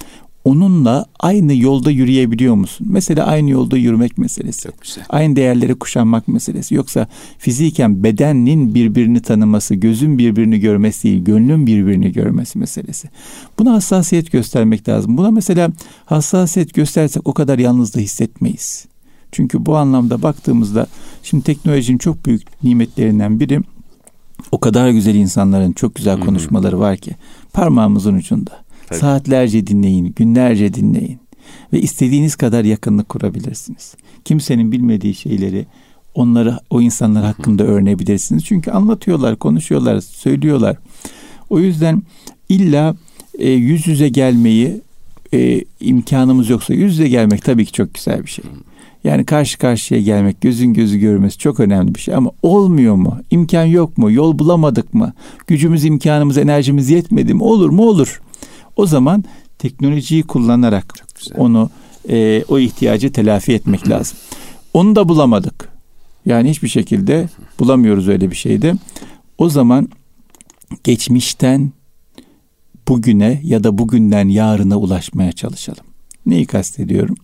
onunla 0.44 1.06
aynı 1.20 1.54
yolda 1.54 1.90
yürüyebiliyor 1.90 2.54
musun? 2.54 2.86
Mesela 2.90 3.26
aynı 3.26 3.50
yolda 3.50 3.76
yürümek 3.76 4.18
meselesi. 4.18 4.68
Aynı 5.08 5.36
değerleri 5.36 5.74
kuşanmak 5.74 6.28
meselesi. 6.28 6.74
Yoksa 6.74 7.08
fiziken 7.38 8.04
bedenin 8.04 8.74
birbirini 8.74 9.22
tanıması, 9.22 9.74
gözün 9.74 10.18
birbirini 10.18 10.60
görmesi 10.60 11.02
değil, 11.02 11.24
gönlün 11.24 11.66
birbirini 11.66 12.12
görmesi 12.12 12.58
meselesi. 12.58 13.08
Buna 13.58 13.72
hassasiyet 13.72 14.32
göstermek 14.32 14.88
lazım. 14.88 15.16
Buna 15.16 15.30
mesela 15.30 15.70
hassasiyet 16.04 16.74
göstersek 16.74 17.28
o 17.28 17.32
kadar 17.32 17.58
yalnız 17.58 17.94
da 17.94 18.00
hissetmeyiz. 18.00 18.86
Çünkü 19.32 19.66
bu 19.66 19.76
anlamda 19.76 20.22
baktığımızda 20.22 20.86
şimdi 21.22 21.44
teknolojinin 21.44 21.98
çok 21.98 22.26
büyük 22.26 22.64
nimetlerinden 22.64 23.40
biri 23.40 23.60
o 24.52 24.60
kadar 24.60 24.90
güzel 24.90 25.14
insanların 25.14 25.72
çok 25.72 25.94
güzel 25.94 26.20
konuşmaları 26.20 26.80
var 26.80 26.96
ki 26.96 27.16
parmağımızın 27.52 28.14
ucunda. 28.14 28.64
Tabii. 28.86 28.98
Saatlerce 28.98 29.66
dinleyin, 29.66 30.12
günlerce 30.16 30.74
dinleyin 30.74 31.18
ve 31.72 31.80
istediğiniz 31.80 32.36
kadar 32.36 32.64
yakınlık 32.64 33.08
kurabilirsiniz. 33.08 33.94
Kimsenin 34.24 34.72
bilmediği 34.72 35.14
şeyleri 35.14 35.66
onları 36.14 36.58
o 36.70 36.80
insanlar 36.80 37.24
hakkında 37.24 37.64
öğrenebilirsiniz. 37.64 38.44
Çünkü 38.44 38.70
anlatıyorlar, 38.70 39.36
konuşuyorlar, 39.36 40.00
söylüyorlar. 40.00 40.76
O 41.50 41.58
yüzden 41.58 42.02
illa 42.48 42.96
e, 43.38 43.50
yüz 43.50 43.86
yüze 43.86 44.08
gelmeyi 44.08 44.80
e, 45.34 45.64
imkanımız 45.80 46.50
yoksa 46.50 46.74
yüz 46.74 46.92
yüze 46.92 47.08
gelmek 47.08 47.44
tabii 47.44 47.64
ki 47.64 47.72
çok 47.72 47.94
güzel 47.94 48.22
bir 48.22 48.30
şey. 48.30 48.44
Yani 49.04 49.24
karşı 49.24 49.58
karşıya 49.58 50.00
gelmek, 50.00 50.40
gözün 50.40 50.74
gözü 50.74 50.98
görmesi 50.98 51.38
çok 51.38 51.60
önemli 51.60 51.94
bir 51.94 52.00
şey 52.00 52.14
ama 52.14 52.30
olmuyor 52.42 52.94
mu? 52.94 53.18
İmkan 53.30 53.64
yok 53.64 53.98
mu? 53.98 54.10
Yol 54.12 54.38
bulamadık 54.38 54.94
mı? 54.94 55.12
Gücümüz, 55.46 55.84
imkanımız, 55.84 56.38
enerjimiz 56.38 56.90
yetmedi 56.90 57.34
mi? 57.34 57.42
Olur 57.42 57.70
mu? 57.70 57.82
Olur. 57.82 58.22
O 58.76 58.86
zaman 58.86 59.24
teknolojiyi 59.58 60.22
kullanarak 60.22 60.94
onu 61.36 61.70
e, 62.08 62.44
o 62.48 62.58
ihtiyacı 62.58 63.12
telafi 63.12 63.52
etmek 63.52 63.88
lazım. 63.88 64.18
Onu 64.74 64.96
da 64.96 65.08
bulamadık. 65.08 65.68
Yani 66.26 66.50
hiçbir 66.50 66.68
şekilde 66.68 67.28
bulamıyoruz 67.58 68.08
öyle 68.08 68.30
bir 68.30 68.36
şeyde. 68.36 68.74
O 69.38 69.48
zaman 69.48 69.88
geçmişten 70.84 71.72
bugüne 72.88 73.40
ya 73.44 73.64
da 73.64 73.78
bugünden 73.78 74.28
yarına 74.28 74.76
ulaşmaya 74.76 75.32
çalışalım. 75.32 75.84
Neyi 76.26 76.46
kastediyorum? 76.46 77.16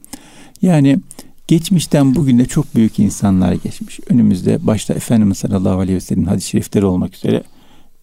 Yani 0.63 0.99
geçmişten 1.51 2.15
bugüne 2.15 2.47
çok 2.47 2.75
büyük 2.75 2.99
insanlar 2.99 3.53
geçmiş. 3.53 4.01
Önümüzde 4.09 4.67
başta 4.67 4.95
Efendimiz 4.95 5.39
sallallahu 5.39 5.79
aleyhi 5.79 5.97
ve 5.97 6.01
sellem 6.01 6.25
hadis-i 6.25 6.49
şerifleri 6.49 6.85
olmak 6.85 7.15
üzere 7.15 7.43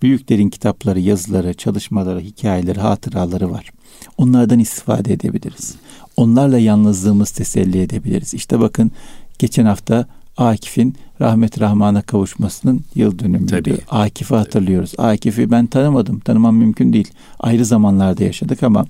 büyüklerin 0.02 0.50
kitapları, 0.50 1.00
yazıları, 1.00 1.54
çalışmaları, 1.54 2.20
hikayeleri, 2.20 2.80
hatıraları 2.80 3.52
var. 3.52 3.72
Onlardan 4.18 4.60
istifade 4.60 5.14
edebiliriz. 5.14 5.76
Onlarla 6.18 6.60
yalnızlığımız 6.60 7.32
teselli 7.32 7.82
edebiliriz. 7.82 8.34
İşte 8.34 8.60
bakın 8.60 8.92
geçen 9.40 9.66
hafta 9.66 10.06
Akif'in 10.38 10.96
rahmet 11.22 11.62
rahmana 11.62 12.02
kavuşmasının 12.02 12.82
yıl 12.96 13.20
dönümüydü. 13.20 13.78
Akif'i 13.90 14.36
hatırlıyoruz. 14.36 14.94
Akif'i 14.98 15.52
ben 15.52 15.66
tanımadım. 15.68 16.20
Tanımam 16.20 16.56
mümkün 16.56 16.94
değil. 16.94 17.12
Ayrı 17.40 17.66
zamanlarda 17.66 18.24
yaşadık 18.24 18.64
ama 18.64 18.86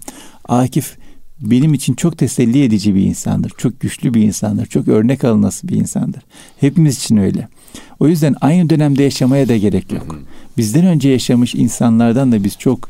Akif 0.48 0.98
benim 1.42 1.74
için 1.74 1.94
çok 1.94 2.18
teselli 2.18 2.64
edici 2.64 2.96
bir 2.96 3.02
insandır. 3.02 3.52
Çok 3.58 3.80
güçlü 3.80 4.14
bir 4.14 4.22
insandır. 4.22 4.66
Çok 4.66 4.88
örnek 4.88 5.24
alınası 5.24 5.68
bir 5.68 5.76
insandır. 5.76 6.24
Hepimiz 6.60 6.98
için 6.98 7.18
öyle. 7.18 7.48
O 8.00 8.08
yüzden 8.08 8.36
aynı 8.42 8.70
dönemde 8.70 9.04
yaşamaya 9.04 9.48
da 9.48 9.58
gerek 9.58 9.92
yok. 9.92 10.20
Bizden 10.58 10.86
önce 10.86 11.10
yaşamış 11.10 11.56
insanlardan 11.56 12.32
da 12.32 12.44
biz 12.44 12.58
çok 12.58 12.90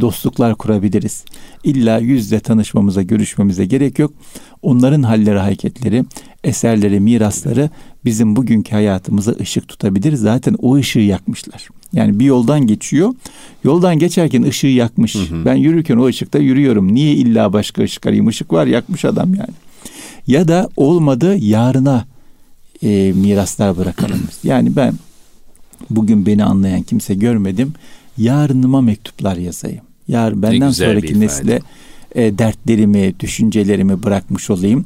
dostluklar 0.00 0.54
kurabiliriz. 0.54 1.24
İlla 1.64 1.98
yüzle 1.98 2.40
tanışmamıza, 2.40 3.02
görüşmemize 3.02 3.66
gerek 3.66 3.98
yok. 3.98 4.12
Onların 4.62 5.02
halleri, 5.02 5.38
hareketleri, 5.38 6.04
eserleri, 6.44 7.00
mirasları 7.00 7.70
bizim 8.04 8.36
bugünkü 8.36 8.70
hayatımıza 8.72 9.32
ışık 9.40 9.68
tutabilir. 9.68 10.12
Zaten 10.12 10.56
o 10.58 10.76
ışığı 10.76 10.98
yakmışlar. 10.98 11.68
Yani 11.92 12.20
bir 12.20 12.24
yoldan 12.24 12.66
geçiyor. 12.66 13.14
Yoldan 13.64 13.98
geçerken 13.98 14.42
ışığı 14.42 14.66
yakmış. 14.66 15.14
Hı 15.14 15.18
hı. 15.18 15.44
Ben 15.44 15.54
yürürken 15.54 15.96
o 15.96 16.06
ışıkta 16.06 16.38
yürüyorum. 16.38 16.94
Niye 16.94 17.12
illa 17.12 17.52
başka 17.52 17.82
ışık 17.82 18.06
arayayım? 18.06 18.28
Işık 18.28 18.52
var 18.52 18.66
yakmış 18.66 19.04
adam 19.04 19.34
yani. 19.34 19.54
Ya 20.26 20.48
da 20.48 20.68
olmadı 20.76 21.36
yarına 21.36 22.04
e, 22.82 23.12
miraslar 23.12 23.76
bırakalım. 23.76 24.20
Yani 24.42 24.76
ben 24.76 24.94
bugün 25.90 26.26
beni 26.26 26.44
anlayan 26.44 26.82
kimse 26.82 27.14
görmedim. 27.14 27.72
Yarınıma 28.18 28.80
mektuplar 28.80 29.36
yazayım. 29.36 29.84
Yar 30.08 30.42
benden 30.42 30.70
sonraki 30.70 31.20
nesle 31.20 31.60
e, 32.14 32.38
dertlerimi, 32.38 33.20
düşüncelerimi 33.20 34.02
bırakmış 34.02 34.50
olayım. 34.50 34.84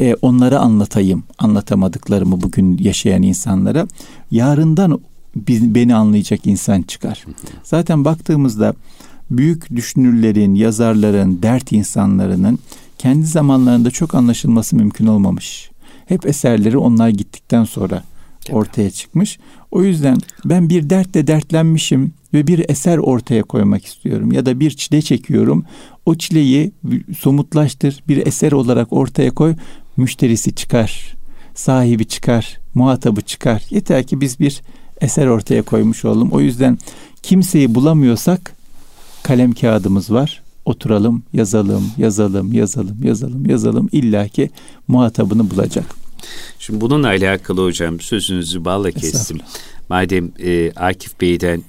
E, 0.00 0.14
onları 0.22 0.58
anlatayım. 0.58 1.24
Anlatamadıklarımı 1.38 2.40
bugün 2.40 2.78
yaşayan 2.78 3.22
insanlara. 3.22 3.86
Yarından 4.30 5.00
beni 5.46 5.94
anlayacak 5.94 6.46
insan 6.46 6.82
çıkar. 6.82 7.24
Zaten 7.62 8.04
baktığımızda 8.04 8.74
büyük 9.30 9.76
düşünürlerin, 9.76 10.54
yazarların, 10.54 11.42
dert 11.42 11.72
insanlarının 11.72 12.58
kendi 12.98 13.26
zamanlarında 13.26 13.90
çok 13.90 14.14
anlaşılması 14.14 14.76
mümkün 14.76 15.06
olmamış. 15.06 15.70
Hep 16.08 16.26
eserleri 16.26 16.78
onlar 16.78 17.08
gittikten 17.08 17.64
sonra 17.64 18.02
ortaya 18.50 18.90
çıkmış. 18.90 19.38
O 19.70 19.82
yüzden 19.82 20.18
ben 20.44 20.68
bir 20.68 20.90
dertle 20.90 21.26
dertlenmişim 21.26 22.12
ve 22.34 22.46
bir 22.46 22.70
eser 22.70 22.98
ortaya 22.98 23.42
koymak 23.42 23.84
istiyorum 23.84 24.32
ya 24.32 24.46
da 24.46 24.60
bir 24.60 24.70
çile 24.70 25.02
çekiyorum. 25.02 25.64
O 26.06 26.14
çileyi 26.14 26.72
somutlaştır, 27.18 28.02
bir 28.08 28.26
eser 28.26 28.52
olarak 28.52 28.92
ortaya 28.92 29.30
koy. 29.30 29.54
Müşterisi 29.96 30.54
çıkar, 30.54 31.16
sahibi 31.54 32.04
çıkar, 32.04 32.60
muhatabı 32.74 33.20
çıkar. 33.20 33.62
Yeter 33.70 34.06
ki 34.06 34.20
biz 34.20 34.40
bir 34.40 34.62
eser 35.00 35.26
ortaya 35.26 35.62
koymuş 35.62 36.04
olalım. 36.04 36.30
O 36.32 36.40
yüzden 36.40 36.78
kimseyi 37.22 37.74
bulamıyorsak 37.74 38.52
kalem 39.22 39.52
kağıdımız 39.52 40.12
var. 40.12 40.42
Oturalım, 40.64 41.22
yazalım, 41.32 41.90
yazalım, 41.98 42.52
yazalım, 42.52 43.04
yazalım, 43.04 43.46
yazalım. 43.46 43.88
İlla 43.92 44.28
ki 44.28 44.50
muhatabını 44.88 45.50
bulacak. 45.50 45.97
Şimdi 46.58 46.80
bununla 46.80 47.06
alakalı 47.06 47.64
hocam 47.64 48.00
sözünüzü 48.00 48.64
balla 48.64 48.90
kestim. 48.90 49.38
Madem 49.88 50.32
e, 50.38 50.72
Akif 50.76 51.20
Bey'den 51.20 51.62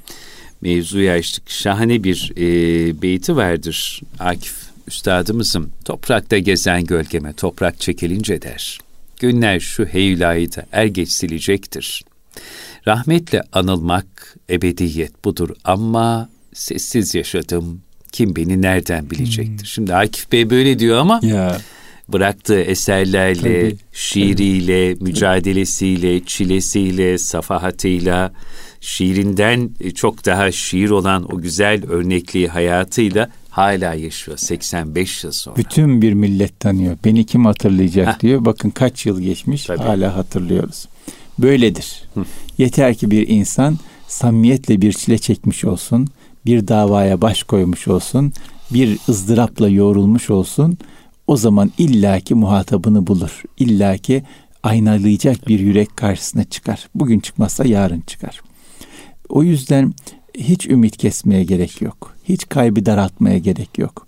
mevzuyu 0.62 1.12
açtık. 1.12 1.50
Şahane 1.50 2.04
bir 2.04 2.32
e, 2.38 3.02
beyti 3.02 3.36
vardır. 3.36 4.02
Akif 4.20 4.56
üstadımızın 4.88 5.70
toprakta 5.86 6.38
gezen 6.38 6.84
gölgeme 6.84 7.34
toprak 7.34 7.80
çekilince 7.80 8.42
der. 8.42 8.80
Günler 9.20 9.60
şu 9.60 9.86
heylayı 9.86 10.56
da 10.56 10.66
er 10.72 10.86
geç 10.86 11.10
silecektir. 11.10 12.04
Rahmetle 12.88 13.42
anılmak 13.54 14.36
ebediyet 14.50 15.26
budur 15.26 15.50
ama 15.64 16.30
sessiz 16.54 17.16
yaşadım. 17.16 17.82
Kim 18.12 18.36
beni 18.36 18.62
nereden 18.62 19.10
bilecektir? 19.10 19.60
Hmm. 19.60 19.66
Şimdi 19.66 19.96
Akif 19.96 20.32
Bey 20.32 20.50
böyle 20.50 20.80
diyor 20.80 20.98
ama 20.98 21.20
ya. 21.24 21.58
Bıraktığı 22.14 22.62
eserlerle, 22.62 23.70
tabii, 23.70 23.78
şiiriyle, 23.94 24.94
tabii. 24.94 25.04
mücadelesiyle, 25.04 26.20
çilesiyle, 26.20 27.18
safahatıyla, 27.18 28.34
şiirinden 28.82 29.70
çok 29.96 30.26
daha 30.26 30.52
şiir 30.52 30.90
olan 30.90 31.36
o 31.36 31.42
güzel 31.42 31.86
örnekliği 31.86 32.48
hayatıyla 32.48 33.30
hala 33.50 33.94
yaşıyor 33.94 34.38
85 34.38 35.24
yıl 35.24 35.32
sonra. 35.32 35.56
Bütün 35.56 36.02
bir 36.02 36.14
millet 36.14 36.60
tanıyor. 36.60 36.98
Beni 37.06 37.26
kim 37.26 37.46
hatırlayacak 37.46 38.08
Heh. 38.08 38.20
diyor. 38.20 38.46
Bakın 38.46 38.70
kaç 38.70 39.06
yıl 39.06 39.22
geçmiş 39.22 39.66
Tabii. 39.66 39.84
hala 39.84 40.16
hatırlıyoruz. 40.16 40.88
Böyledir. 41.40 42.04
Hı. 42.14 42.26
Yeter 42.58 42.96
ki 42.96 43.12
bir 43.12 43.28
insan 43.28 43.78
samimiyetle 44.08 44.82
bir 44.82 44.94
çile 44.94 45.18
çekmiş 45.18 45.66
olsun, 45.66 46.08
bir 46.46 46.68
davaya 46.68 47.22
baş 47.22 47.44
koymuş 47.44 47.88
olsun, 47.88 48.34
bir 48.74 48.98
ızdırapla 49.10 49.70
yoğrulmuş 49.70 50.30
olsun. 50.30 50.78
O 51.30 51.38
zaman 51.38 51.72
illaki 51.78 52.36
muhatabını 52.36 53.08
bulur. 53.08 53.44
İllaki 53.58 54.24
aynalayacak 54.64 55.48
bir 55.48 55.60
yürek 55.60 55.98
karşısına 55.98 56.44
çıkar. 56.44 56.90
Bugün 56.96 57.20
çıkmazsa 57.20 57.66
yarın 57.66 58.02
çıkar. 58.02 58.42
O 59.30 59.44
yüzden 59.44 59.94
hiç 60.38 60.66
ümit 60.66 60.98
kesmeye 60.98 61.44
gerek 61.44 61.82
yok. 61.82 62.16
Hiç 62.24 62.50
kaybı 62.50 62.86
daraltmaya 62.86 63.38
gerek 63.38 63.78
yok. 63.78 64.08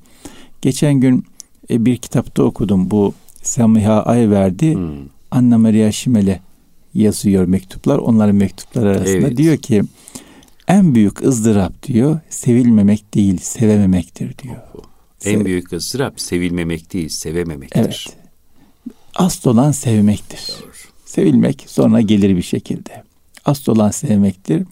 Geçen 0.61 0.93
gün 0.93 1.25
e, 1.69 1.85
bir 1.85 1.97
kitapta 1.97 2.43
okudum 2.43 2.91
bu 2.91 3.13
Samiha 3.43 4.03
Ayverdi 4.03 4.73
hmm. 4.73 4.95
Anna 5.31 5.57
Maria 5.57 5.91
Şimel'e 5.91 6.39
yazıyor 6.93 7.45
mektuplar. 7.45 7.97
Onların 7.97 8.35
mektupları 8.35 8.89
arasında 8.89 9.27
evet. 9.27 9.37
diyor 9.37 9.57
ki 9.57 9.81
en 10.67 10.95
büyük 10.95 11.23
ızdırap 11.23 11.83
diyor 11.83 12.19
sevilmemek 12.29 13.13
değil 13.13 13.37
sevememektir 13.37 14.37
diyor. 14.37 14.57
En 15.25 15.37
Sev- 15.37 15.45
büyük 15.45 15.73
ızdırap 15.73 16.21
sevilmemek 16.21 16.93
değil 16.93 17.09
sevememektir. 17.09 17.79
Evet. 17.79 18.17
Asıl 19.15 19.49
olan 19.49 19.71
sevmektir. 19.71 20.53
Doğru. 20.61 20.71
Sevilmek 21.05 21.65
sonra 21.67 22.01
gelir 22.01 22.37
bir 22.37 22.41
şekilde. 22.41 23.03
Asıl 23.45 23.71
olan 23.71 23.91
sevmektir. 23.91 24.63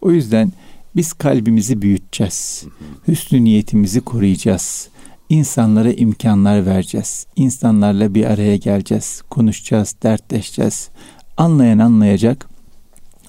O 0.00 0.10
yüzden 0.10 0.52
biz 0.96 1.12
kalbimizi 1.12 1.82
büyüteceğiz. 1.82 2.64
Hüsnü 3.08 3.44
niyetimizi 3.44 4.00
koruyacağız. 4.00 4.88
İnsanlara 5.28 5.92
imkanlar 5.92 6.66
vereceğiz. 6.66 7.26
İnsanlarla 7.36 8.14
bir 8.14 8.24
araya 8.24 8.56
geleceğiz. 8.56 9.22
Konuşacağız, 9.30 9.94
dertleşeceğiz. 10.02 10.88
Anlayan 11.36 11.78
anlayacak, 11.78 12.48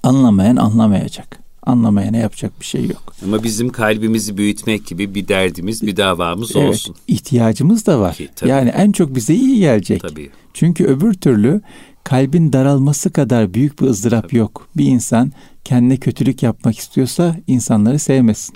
anlamayan 0.04 0.56
anlamayacak. 0.56 1.39
Anlamayana 1.64 2.18
yapacak 2.18 2.60
bir 2.60 2.66
şey 2.66 2.86
yok. 2.86 3.14
Ama 3.26 3.44
bizim 3.44 3.70
kalbimizi 3.70 4.38
büyütmek 4.38 4.88
gibi 4.88 5.16
bir 5.16 5.28
derdimiz, 5.28 5.82
bir 5.82 5.98
davamız 5.98 6.56
evet, 6.56 6.70
olsun. 6.70 6.96
İhtiyacımız 7.08 7.86
da 7.86 8.00
var. 8.00 8.16
Ki, 8.16 8.30
yani 8.46 8.70
en 8.70 8.92
çok 8.92 9.16
bize 9.16 9.34
iyi 9.36 9.60
gelecek. 9.60 10.02
Tabii. 10.02 10.30
Çünkü 10.54 10.86
öbür 10.86 11.14
türlü 11.14 11.62
kalbin 12.04 12.54
daralması 12.54 13.10
kadar 13.10 13.54
büyük 13.54 13.82
bir 13.82 13.88
ızdırap 13.88 14.24
Tabii. 14.24 14.38
yok. 14.38 14.68
Bir 14.78 14.86
insan 14.86 15.32
kendine 15.64 15.98
kötülük 15.98 16.44
yapmak 16.44 16.78
istiyorsa 16.78 17.36
insanları 17.48 18.00
sevmesin. 18.00 18.56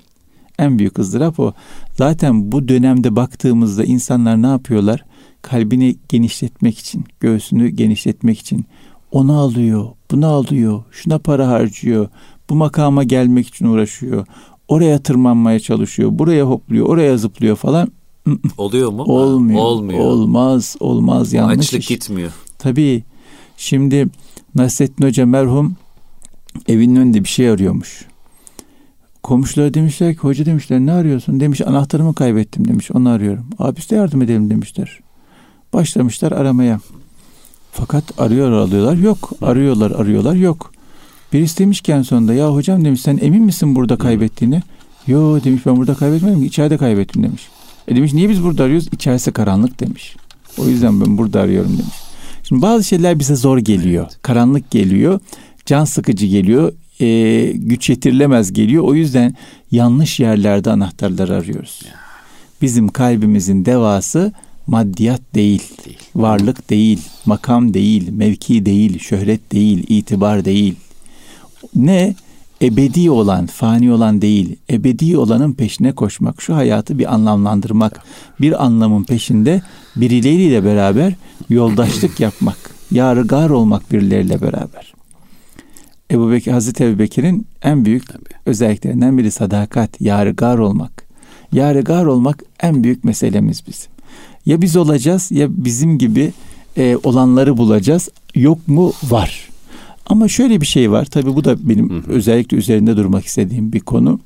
En 0.59 0.79
büyük 0.79 0.99
ızdırap 0.99 1.39
o. 1.39 1.53
Zaten 1.97 2.51
bu 2.51 2.67
dönemde 2.67 3.15
baktığımızda 3.15 3.83
insanlar 3.83 4.41
ne 4.41 4.47
yapıyorlar? 4.47 5.05
Kalbini 5.41 5.95
genişletmek 6.09 6.79
için, 6.79 7.05
göğsünü 7.19 7.69
genişletmek 7.69 8.39
için 8.39 8.65
onu 9.11 9.39
alıyor, 9.39 9.87
bunu 10.11 10.27
alıyor, 10.27 10.83
şuna 10.91 11.19
para 11.19 11.47
harcıyor, 11.47 12.09
bu 12.53 12.57
makama 12.57 13.03
gelmek 13.03 13.47
için 13.47 13.65
uğraşıyor. 13.65 14.25
Oraya 14.67 15.03
tırmanmaya 15.03 15.59
çalışıyor, 15.59 16.09
buraya 16.13 16.43
hopluyor, 16.43 16.87
oraya 16.87 17.17
zıplıyor 17.17 17.55
falan. 17.55 17.91
Oluyor 18.57 18.91
mu? 18.91 19.03
Olmuyor. 19.03 19.59
Olmuyor. 19.59 19.99
Olmaz, 19.99 20.75
olmaz. 20.79 21.33
Yanlış 21.33 21.67
Açlık 21.67 21.81
iş. 21.81 21.87
gitmiyor. 21.87 22.31
Tabii. 22.59 23.03
Şimdi 23.57 24.07
Nasrettin 24.55 25.05
Hoca 25.05 25.25
merhum 25.25 25.75
evinin 26.67 26.95
önünde 26.95 27.23
bir 27.23 27.29
şey 27.29 27.49
arıyormuş. 27.49 28.05
Komşular 29.23 29.73
demişler 29.73 30.13
ki 30.13 30.19
hoca 30.19 30.45
demişler 30.45 30.79
ne 30.79 30.91
arıyorsun? 30.91 31.39
Demiş 31.39 31.61
anahtarımı 31.61 32.15
kaybettim 32.15 32.67
demiş 32.67 32.91
onu 32.91 33.09
arıyorum. 33.09 33.45
Abi 33.59 33.79
de 33.89 33.95
yardım 33.95 34.21
edelim 34.21 34.49
demişler. 34.49 34.99
Başlamışlar 35.73 36.31
aramaya. 36.31 36.79
Fakat 37.71 38.19
arıyor 38.21 38.51
alıyorlar 38.51 38.95
yok. 38.95 39.31
Arıyorlar 39.41 39.91
arıyorlar 39.91 40.35
yok. 40.35 40.72
Birisi 41.33 41.57
demişken 41.57 42.01
sonunda 42.01 42.33
ya 42.33 42.53
hocam 42.53 42.85
demiş 42.85 43.01
sen 43.01 43.19
emin 43.21 43.43
misin 43.43 43.75
burada 43.75 43.97
kaybettiğini? 43.97 44.61
Yo 45.07 45.43
demiş 45.43 45.65
ben 45.65 45.77
burada 45.77 45.95
kaybetmedim 45.95 46.43
içeride 46.43 46.77
kaybettim 46.77 47.23
demiş. 47.23 47.47
E 47.87 47.95
demiş 47.95 48.13
niye 48.13 48.29
biz 48.29 48.43
burada 48.43 48.63
arıyoruz? 48.63 48.87
İçerisi 48.91 49.31
karanlık 49.31 49.79
demiş. 49.79 50.15
O 50.57 50.67
yüzden 50.67 51.01
ben 51.01 51.17
burada 51.17 51.41
arıyorum 51.41 51.71
demiş. 51.71 51.95
Şimdi 52.43 52.61
bazı 52.61 52.83
şeyler 52.83 53.19
bize 53.19 53.35
zor 53.35 53.57
geliyor. 53.57 54.05
Evet. 54.09 54.21
Karanlık 54.21 54.71
geliyor. 54.71 55.19
Can 55.65 55.85
sıkıcı 55.85 56.25
geliyor. 56.25 56.73
E, 56.99 57.51
güç 57.55 57.89
yetirilemez 57.89 58.53
geliyor. 58.53 58.83
O 58.83 58.95
yüzden 58.95 59.35
yanlış 59.71 60.19
yerlerde 60.19 60.71
anahtarlar 60.71 61.29
arıyoruz. 61.29 61.81
Bizim 62.61 62.87
kalbimizin 62.87 63.65
devası 63.65 64.33
maddiyat 64.67 65.21
değil, 65.35 65.63
değil, 65.85 65.97
varlık 66.15 66.69
değil, 66.69 66.99
makam 67.25 67.73
değil, 67.73 68.09
mevki 68.11 68.65
değil, 68.65 68.99
şöhret 68.99 69.51
değil, 69.51 69.83
itibar 69.87 70.45
değil. 70.45 70.75
Ne? 71.75 72.15
Ebedi 72.61 73.11
olan, 73.11 73.45
fani 73.45 73.91
olan 73.91 74.21
değil, 74.21 74.55
ebedi 74.69 75.17
olanın 75.17 75.53
peşine 75.53 75.91
koşmak, 75.91 76.41
şu 76.41 76.55
hayatı 76.55 76.99
bir 76.99 77.13
anlamlandırmak, 77.13 78.01
bir 78.41 78.65
anlamın 78.65 79.03
peşinde 79.03 79.61
birileriyle 79.95 80.65
beraber 80.65 81.13
yoldaşlık 81.49 82.19
yapmak, 82.19 82.57
yarıgar 82.91 83.49
olmak 83.49 83.91
birileriyle 83.91 84.41
beraber. 84.41 84.93
Ebu 86.11 86.31
Bekir, 86.31 86.51
Hazreti 86.51 86.83
Ebu 86.83 86.99
Bekir'in 86.99 87.47
en 87.61 87.85
büyük 87.85 88.07
Tabii. 88.07 88.39
özelliklerinden 88.45 89.17
biri 89.17 89.31
sadakat, 89.31 90.01
yarıgar 90.01 90.57
olmak. 90.57 91.03
Yarıgar 91.51 92.05
olmak 92.05 92.43
en 92.61 92.83
büyük 92.83 93.03
meselemiz 93.03 93.67
bizim. 93.67 93.91
Ya 94.45 94.61
biz 94.61 94.75
olacağız 94.75 95.31
ya 95.31 95.47
bizim 95.49 95.97
gibi 95.97 96.33
e, 96.77 96.97
olanları 97.03 97.57
bulacağız. 97.57 98.09
Yok 98.35 98.67
mu? 98.67 98.93
Var. 99.03 99.52
Ama 100.05 100.27
şöyle 100.27 100.61
bir 100.61 100.65
şey 100.65 100.91
var. 100.91 101.05
Tabii 101.05 101.35
bu 101.35 101.43
da 101.43 101.69
benim 101.69 101.89
hı 101.89 102.11
özellikle 102.11 102.57
üzerinde 102.57 102.97
durmak 102.97 103.25
istediğim 103.25 103.73
bir 103.73 103.79
konu. 103.79 104.19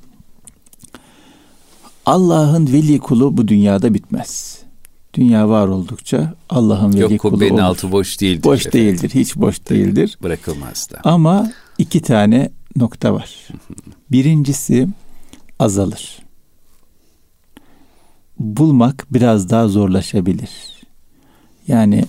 Allah'ın 2.06 2.68
veli 2.74 3.00
kulu 3.00 3.38
bu 3.38 3.48
dünyada 3.48 3.94
bitmez. 3.94 4.62
Dünya 5.14 5.50
var 5.50 5.68
oldukça 5.68 6.34
Allah'ın 6.50 6.94
veli 6.94 7.02
Yok, 7.14 7.20
kulu 7.20 7.36
olur. 7.46 7.60
altı 7.60 7.92
boş 7.92 8.22
değildir. 8.22 8.44
Boş 8.44 8.66
efendim. 8.66 8.80
değildir. 8.80 9.10
Hiç 9.14 9.36
boş 9.36 9.70
değildir. 9.70 10.18
Bırakılmaz 10.24 10.90
da. 10.92 11.00
Ama 11.04 11.52
iki 11.78 12.02
tane 12.02 12.50
nokta 12.76 13.14
var. 13.14 13.48
Birincisi 14.12 14.88
azalır. 15.60 16.20
Bulmak 18.40 19.08
biraz 19.12 19.50
daha 19.50 19.68
zorlaşabilir. 19.68 20.50
Yani 21.68 22.06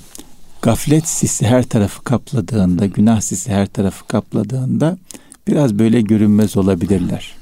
gaflet 0.63 1.09
sisi 1.09 1.47
her 1.47 1.63
tarafı 1.63 2.05
kapladığında, 2.05 2.87
günah 2.87 3.21
sisi 3.21 3.51
her 3.53 3.67
tarafı 3.67 4.07
kapladığında 4.07 4.99
biraz 5.47 5.79
böyle 5.79 6.01
görünmez 6.01 6.57
olabilirler. 6.57 7.35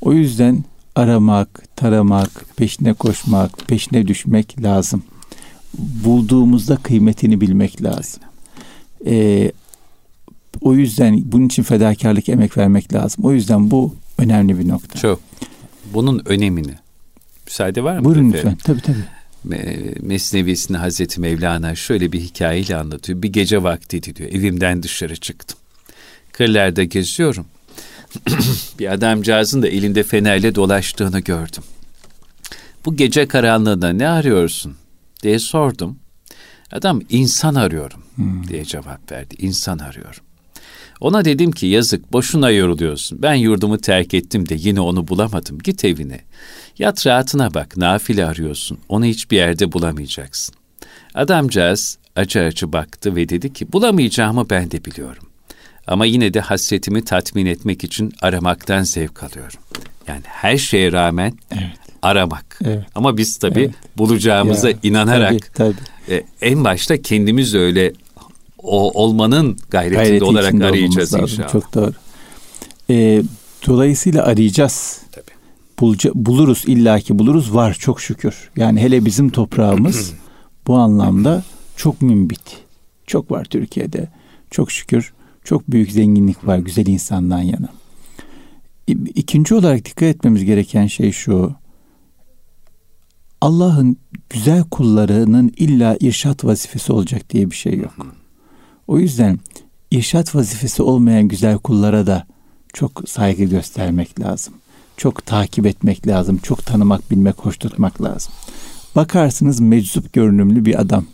O 0.00 0.12
yüzden 0.12 0.64
aramak, 0.94 1.76
taramak, 1.76 2.44
peşine 2.56 2.92
koşmak, 2.92 3.68
peşine 3.68 4.06
düşmek 4.06 4.62
lazım. 4.62 5.02
Bulduğumuzda 5.78 6.76
kıymetini 6.76 7.40
bilmek 7.40 7.82
lazım. 7.82 8.22
Ee, 9.06 9.52
o 10.60 10.74
yüzden 10.74 11.22
bunun 11.24 11.46
için 11.46 11.62
fedakarlık, 11.62 12.28
emek 12.28 12.58
vermek 12.58 12.94
lazım. 12.94 13.24
O 13.24 13.32
yüzden 13.32 13.70
bu 13.70 13.94
önemli 14.18 14.58
bir 14.58 14.68
nokta. 14.68 14.98
Çok. 14.98 15.20
Bunun 15.94 16.22
önemini. 16.26 16.74
Müsaade 17.46 17.84
var 17.84 17.98
mı? 17.98 18.04
Buyurun 18.04 18.32
lütfen. 18.32 18.56
Tabii 18.56 18.80
tabii. 18.80 19.04
Mesnevisinde 20.00 20.78
Hazreti 20.78 21.20
Mevlana 21.20 21.74
şöyle 21.74 22.12
bir 22.12 22.20
hikayeyle 22.20 22.76
anlatıyor. 22.76 23.22
Bir 23.22 23.28
gece 23.28 23.62
vaktiydi 23.62 24.16
diyor. 24.16 24.30
Evimden 24.32 24.82
dışarı 24.82 25.16
çıktım. 25.16 25.58
Kırlarda 26.32 26.84
geziyorum. 26.84 27.46
bir 28.78 28.92
adamcağızın 28.92 29.62
da 29.62 29.68
elinde 29.68 30.02
fenerle 30.02 30.54
dolaştığını 30.54 31.20
gördüm. 31.20 31.62
Bu 32.84 32.96
gece 32.96 33.28
karanlığında 33.28 33.92
ne 33.92 34.08
arıyorsun 34.08 34.76
diye 35.22 35.38
sordum. 35.38 35.98
Adam 36.72 37.00
insan 37.10 37.54
arıyorum 37.54 38.02
hmm. 38.14 38.48
diye 38.48 38.64
cevap 38.64 39.12
verdi. 39.12 39.34
İnsan 39.38 39.78
arıyorum. 39.78 40.22
Ona 41.00 41.24
dedim 41.24 41.52
ki 41.52 41.66
yazık 41.66 42.12
boşuna 42.12 42.50
yoruluyorsun. 42.50 43.22
Ben 43.22 43.34
yurdumu 43.34 43.78
terk 43.78 44.14
ettim 44.14 44.48
de 44.48 44.54
yine 44.58 44.80
onu 44.80 45.08
bulamadım. 45.08 45.58
Git 45.58 45.84
evine. 45.84 46.20
Yat 46.78 47.06
rahatına 47.06 47.54
bak. 47.54 47.76
Nafile 47.76 48.26
arıyorsun. 48.26 48.78
Onu 48.88 49.04
hiçbir 49.04 49.36
yerde 49.36 49.72
bulamayacaksın. 49.72 50.54
Adamcağız 51.14 51.98
acı 52.16 52.40
acı 52.40 52.72
baktı 52.72 53.16
ve 53.16 53.28
dedi 53.28 53.52
ki 53.52 53.72
bulamayacağımı 53.72 54.50
ben 54.50 54.70
de 54.70 54.84
biliyorum. 54.84 55.22
Ama 55.86 56.06
yine 56.06 56.34
de 56.34 56.40
hasretimi 56.40 57.04
tatmin 57.04 57.46
etmek 57.46 57.84
için 57.84 58.12
aramaktan 58.22 58.82
zevk 58.82 59.22
alıyorum. 59.22 59.60
Yani 60.08 60.22
her 60.24 60.56
şeye 60.56 60.92
rağmen 60.92 61.32
evet. 61.52 61.78
aramak. 62.02 62.58
Evet. 62.64 62.84
Ama 62.94 63.16
biz 63.16 63.36
tabii 63.38 63.60
evet. 63.60 63.74
bulacağımıza 63.98 64.70
ya, 64.70 64.76
inanarak 64.82 65.54
tabii, 65.54 65.74
tabii. 66.08 66.16
E, 66.16 66.24
en 66.40 66.64
başta 66.64 67.02
kendimiz 67.02 67.54
öyle 67.54 67.92
o 68.58 69.02
olmanın 69.02 69.58
gayretinde 69.70 70.04
Gayreti 70.04 70.24
olarak 70.24 70.54
arayacağız 70.54 71.12
inşallah. 71.12 71.52
Çok 71.52 71.74
doğru. 71.74 71.92
E, 72.90 73.22
dolayısıyla 73.66 74.24
arayacağız. 74.24 75.03
Bulca, 75.80 76.10
buluruz 76.14 76.64
illaki 76.66 77.18
buluruz 77.18 77.54
var 77.54 77.74
çok 77.74 78.00
şükür. 78.00 78.50
Yani 78.56 78.80
hele 78.80 79.04
bizim 79.04 79.30
toprağımız 79.30 80.14
bu 80.66 80.76
anlamda 80.76 81.42
çok 81.76 82.02
mümbit. 82.02 82.64
Çok 83.06 83.30
var 83.30 83.44
Türkiye'de. 83.44 84.08
Çok 84.50 84.72
şükür 84.72 85.12
çok 85.44 85.70
büyük 85.70 85.92
zenginlik 85.92 86.46
var 86.46 86.58
güzel 86.58 86.86
insandan 86.86 87.42
yana. 87.42 87.68
İkinci 89.14 89.54
olarak 89.54 89.84
dikkat 89.84 90.02
etmemiz 90.02 90.44
gereken 90.44 90.86
şey 90.86 91.12
şu. 91.12 91.54
Allah'ın 93.40 93.96
güzel 94.30 94.64
kullarının 94.64 95.52
illa 95.56 95.96
irşat 96.00 96.44
vazifesi 96.44 96.92
olacak 96.92 97.30
diye 97.30 97.50
bir 97.50 97.56
şey 97.56 97.78
yok. 97.78 98.06
O 98.88 98.98
yüzden 98.98 99.38
irşat 99.90 100.34
vazifesi 100.34 100.82
olmayan 100.82 101.28
güzel 101.28 101.58
kullara 101.58 102.06
da 102.06 102.26
çok 102.72 103.08
saygı 103.08 103.44
göstermek 103.44 104.20
lazım. 104.20 104.54
Çok 104.96 105.26
takip 105.26 105.66
etmek 105.66 106.06
lazım. 106.06 106.38
Çok 106.38 106.66
tanımak, 106.66 107.10
bilmek, 107.10 107.38
hoş 107.38 107.58
tutmak 107.58 108.02
lazım. 108.02 108.32
Bakarsınız 108.96 109.60
meczup 109.60 110.12
görünümlü 110.12 110.64
bir 110.64 110.80
adam. 110.80 111.04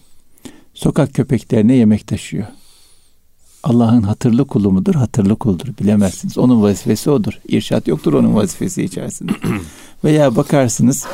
Sokak 0.74 1.14
köpeklerine 1.14 1.74
yemek 1.74 2.06
taşıyor. 2.06 2.46
Allah'ın 3.62 4.02
hatırlı 4.02 4.46
kulu 4.46 4.72
mudur? 4.72 4.94
Hatırlı 4.94 5.36
kuldur. 5.36 5.68
Bilemezsiniz. 5.80 6.38
Onun 6.38 6.62
vazifesi 6.62 7.10
odur. 7.10 7.40
İrşat 7.48 7.88
yoktur 7.88 8.12
onun 8.12 8.34
vazifesi 8.34 8.82
içerisinde. 8.82 9.32
Veya 10.04 10.36
bakarsınız 10.36 11.06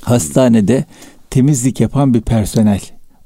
hastanede 0.00 0.84
temizlik 1.30 1.80
yapan 1.80 2.14
bir 2.14 2.20
personel 2.20 2.80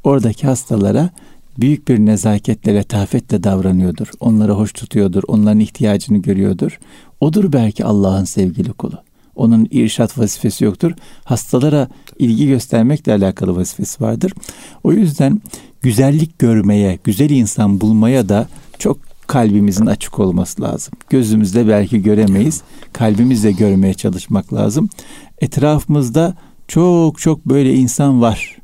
oradaki 0.04 0.46
hastalara 0.46 1.10
büyük 1.58 1.88
bir 1.88 1.98
nezaketle, 1.98 2.74
letafetle 2.74 3.44
davranıyordur. 3.44 4.08
Onları 4.20 4.52
hoş 4.52 4.72
tutuyordur. 4.72 5.22
Onların 5.28 5.60
ihtiyacını 5.60 6.18
görüyordur. 6.18 6.78
Odur 7.20 7.52
belki 7.52 7.84
Allah'ın 7.84 8.24
sevgili 8.24 8.72
kulu. 8.72 8.94
Onun 9.36 9.68
irşat 9.70 10.18
vazifesi 10.18 10.64
yoktur. 10.64 10.92
Hastalara 11.24 11.88
ilgi 12.18 12.46
göstermekle 12.46 13.12
alakalı 13.12 13.56
vazifesi 13.56 14.04
vardır. 14.04 14.32
O 14.84 14.92
yüzden 14.92 15.40
güzellik 15.82 16.38
görmeye, 16.38 16.98
güzel 17.04 17.30
insan 17.30 17.80
bulmaya 17.80 18.28
da 18.28 18.48
çok 18.78 18.98
kalbimizin 19.26 19.86
açık 19.86 20.18
olması 20.18 20.62
lazım. 20.62 20.94
Gözümüzle 21.10 21.68
belki 21.68 22.02
göremeyiz. 22.02 22.62
Kalbimizle 22.92 23.52
görmeye 23.52 23.94
çalışmak 23.94 24.54
lazım. 24.54 24.88
Etrafımızda 25.38 26.34
çok 26.68 27.18
çok 27.18 27.46
böyle 27.46 27.74
insan 27.74 28.20
var. 28.20 28.56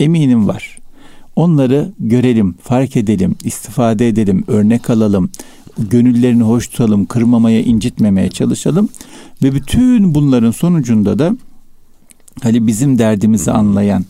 Eminim 0.00 0.48
var. 0.48 0.78
Onları 1.36 1.92
görelim, 1.98 2.54
fark 2.62 2.96
edelim, 2.96 3.36
istifade 3.44 4.08
edelim, 4.08 4.44
örnek 4.46 4.90
alalım, 4.90 5.30
gönüllerini 5.88 6.42
hoş 6.42 6.68
tutalım, 6.68 7.06
kırmamaya, 7.06 7.62
incitmemeye 7.62 8.30
çalışalım 8.30 8.88
ve 9.42 9.54
bütün 9.54 10.14
bunların 10.14 10.50
sonucunda 10.50 11.18
da 11.18 11.36
hani 12.42 12.66
bizim 12.66 12.98
derdimizi 12.98 13.50
anlayan 13.50 14.04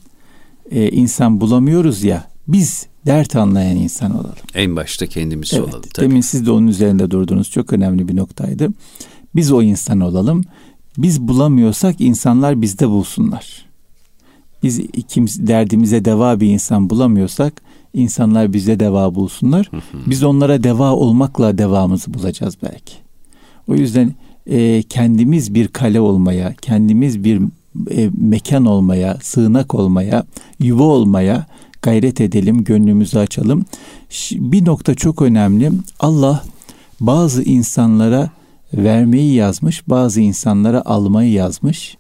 e, 0.71 0.89
insan 0.91 1.41
bulamıyoruz 1.41 2.05
ya, 2.05 2.25
biz 2.49 2.87
dert 3.07 3.37
anlayan 3.37 3.77
insan 3.77 4.15
olalım. 4.15 4.35
En 4.55 4.77
başta 4.77 5.07
kendimiz 5.07 5.55
evet, 5.55 5.69
olalım. 5.69 5.83
Tabii. 5.95 6.07
Demin 6.07 6.21
siz 6.21 6.47
de 6.47 6.51
onun 6.51 6.67
üzerinde 6.67 7.11
durdunuz. 7.11 7.51
Çok 7.51 7.73
önemli 7.73 8.09
bir 8.09 8.17
noktaydı. 8.17 8.69
Biz 9.35 9.53
o 9.53 9.63
insan 9.63 10.01
olalım. 10.01 10.45
Biz 10.99 11.21
bulamıyorsak 11.21 12.01
insanlar 12.01 12.63
bizde 12.63 12.89
bulsunlar 12.89 13.71
biz 14.63 14.79
ikimiz 14.79 15.47
derdimize 15.47 16.05
deva 16.05 16.41
bir 16.41 16.47
insan 16.47 16.91
bulamıyorsak 16.91 17.63
insanlar 17.95 18.53
bize 18.53 18.81
deva 18.81 19.15
bulsunlar. 19.15 19.71
Biz 20.07 20.23
onlara 20.23 20.63
deva 20.63 20.93
olmakla 20.93 21.59
devamızı 21.59 22.15
bulacağız 22.15 22.57
belki. 22.63 22.95
O 23.69 23.75
yüzden 23.75 24.15
e, 24.47 24.83
kendimiz 24.83 25.55
bir 25.55 25.69
kale 25.69 26.01
olmaya, 26.01 26.55
kendimiz 26.63 27.25
bir 27.25 27.41
e, 27.91 28.11
mekan 28.21 28.67
olmaya, 28.67 29.19
sığınak 29.23 29.75
olmaya, 29.75 30.25
yuva 30.59 30.83
olmaya 30.83 31.47
gayret 31.83 32.21
edelim, 32.21 32.65
gönlümüzü 32.65 33.19
açalım. 33.19 33.65
Bir 34.33 34.65
nokta 34.65 34.95
çok 34.95 35.23
önemli. 35.23 35.73
Allah 36.01 36.45
bazı 37.01 37.43
insanlara 37.43 38.31
vermeyi 38.75 39.35
yazmış, 39.35 39.89
bazı 39.89 40.21
insanlara 40.21 40.83
almayı 40.85 41.33
yazmış 41.33 41.97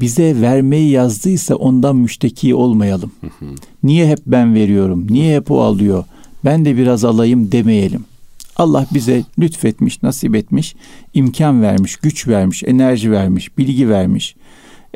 bize 0.00 0.40
vermeyi 0.40 0.90
yazdıysa 0.90 1.54
ondan 1.54 1.96
müşteki 1.96 2.54
olmayalım. 2.54 3.12
Niye 3.82 4.08
hep 4.08 4.18
ben 4.26 4.54
veriyorum? 4.54 5.06
Niye 5.10 5.36
hep 5.36 5.50
o 5.50 5.60
alıyor? 5.62 6.04
Ben 6.44 6.64
de 6.64 6.76
biraz 6.76 7.04
alayım 7.04 7.52
demeyelim. 7.52 8.04
Allah 8.56 8.86
bize 8.94 9.24
lütfetmiş, 9.38 10.02
nasip 10.02 10.34
etmiş, 10.34 10.74
imkan 11.14 11.62
vermiş, 11.62 11.96
güç 11.96 12.28
vermiş, 12.28 12.62
enerji 12.66 13.10
vermiş, 13.10 13.58
bilgi 13.58 13.88
vermiş. 13.88 14.36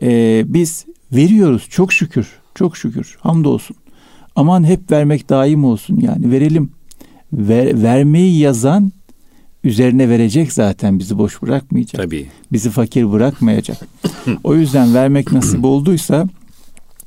Ee, 0.02 0.44
biz 0.46 0.87
veriyoruz 1.12 1.66
çok 1.70 1.92
şükür. 1.92 2.28
Çok 2.54 2.76
şükür. 2.76 3.16
Hamdolsun. 3.20 3.76
Aman 4.37 4.64
hep 4.64 4.90
vermek 4.90 5.28
daim 5.28 5.64
olsun 5.64 6.00
yani. 6.00 6.30
Verelim. 6.30 6.70
Ver, 7.32 7.82
vermeyi 7.82 8.38
yazan 8.38 8.92
üzerine 9.64 10.08
verecek 10.08 10.52
zaten 10.52 10.98
bizi 10.98 11.18
boş 11.18 11.42
bırakmayacak. 11.42 12.02
Tabii. 12.02 12.26
Bizi 12.52 12.70
fakir 12.70 13.12
bırakmayacak. 13.12 13.78
o 14.44 14.54
yüzden 14.54 14.94
vermek 14.94 15.32
nasip 15.32 15.64
olduysa 15.64 16.26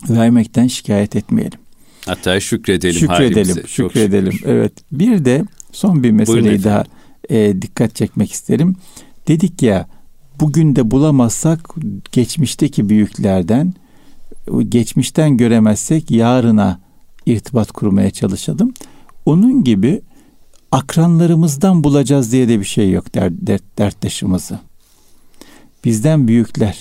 vermekten 0.10 0.68
şikayet 0.68 1.16
etmeyelim. 1.16 1.60
Hatta 2.06 2.40
şükredelim. 2.40 3.00
Şükredelim, 3.00 3.36
halimize. 3.36 3.68
şükredelim. 3.68 4.32
Şükür. 4.32 4.50
Evet. 4.50 4.74
Bir 4.92 5.26
de 5.26 5.46
son 5.72 6.04
bir 6.04 6.12
meseleyi 6.12 6.64
daha 6.64 6.84
e, 7.30 7.62
dikkat 7.62 7.96
çekmek 7.96 8.32
isterim. 8.32 8.76
Dedik 9.28 9.62
ya 9.62 9.88
bugün 10.40 10.76
de 10.76 10.92
bulamazsak 10.92 11.70
geçmişteki 12.12 12.90
büyüklerden 12.90 13.74
geçmişten 14.70 15.38
göremezsek 15.38 16.12
yarına 16.12 16.80
irtibat 17.26 17.72
kurmaya 17.72 18.12
çalışalım. 18.12 18.74
Onun 19.26 19.64
gibi 19.64 20.02
akranlarımızdan 20.72 21.84
bulacağız 21.84 22.32
diye 22.32 22.48
de 22.48 22.60
bir 22.60 22.66
şey 22.66 22.92
yok 22.92 23.16
dert, 23.16 23.34
dert, 23.42 23.64
derttaşımızı. 23.78 24.60
Bizden 25.86 26.28
büyükler, 26.28 26.78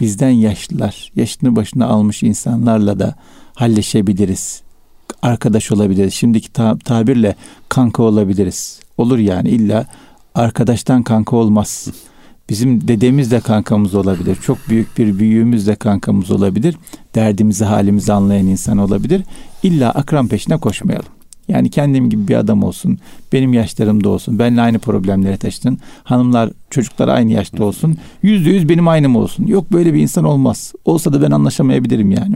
bizden 0.00 0.30
yaşlılar, 0.30 1.12
yaşını 1.16 1.56
başına 1.56 1.86
almış 1.86 2.22
insanlarla 2.22 2.98
da 2.98 3.14
halleşebiliriz. 3.54 4.62
Arkadaş 5.22 5.72
olabiliriz. 5.72 6.14
Şimdiki 6.14 6.52
tabirle 6.84 7.36
kanka 7.68 8.02
olabiliriz. 8.02 8.80
Olur 8.98 9.18
yani 9.18 9.48
illa 9.48 9.86
arkadaştan 10.34 11.02
kanka 11.02 11.36
olmaz. 11.36 11.88
Bizim 12.48 12.88
dedemiz 12.88 13.30
de 13.30 13.40
kankamız 13.40 13.94
olabilir. 13.94 14.36
Çok 14.42 14.58
büyük 14.68 14.98
bir 14.98 15.18
büyüğümüz 15.18 15.66
de 15.66 15.74
kankamız 15.74 16.30
olabilir. 16.30 16.76
Derdimizi, 17.14 17.64
halimizi 17.64 18.12
anlayan 18.12 18.46
insan 18.46 18.78
olabilir. 18.78 19.22
İlla 19.62 19.90
akran 19.90 20.28
peşine 20.28 20.56
koşmayalım. 20.56 21.19
Yani 21.50 21.70
kendim 21.70 22.10
gibi 22.10 22.28
bir 22.28 22.34
adam 22.34 22.62
olsun, 22.62 22.98
benim 23.32 23.52
yaşlarımda 23.54 24.08
olsun, 24.08 24.38
benimle 24.38 24.60
aynı 24.60 24.78
problemleri 24.78 25.38
taşıdın. 25.38 25.78
Hanımlar, 26.04 26.50
çocuklar 26.70 27.08
aynı 27.08 27.32
yaşta 27.32 27.64
olsun. 27.64 27.96
Yüzde 28.22 28.50
yüz 28.50 28.68
benim 28.68 28.88
aynım 28.88 29.16
olsun. 29.16 29.46
Yok 29.46 29.72
böyle 29.72 29.94
bir 29.94 30.00
insan 30.00 30.24
olmaz. 30.24 30.72
Olsa 30.84 31.12
da 31.12 31.22
ben 31.22 31.30
anlaşamayabilirim 31.30 32.10
yani. 32.10 32.34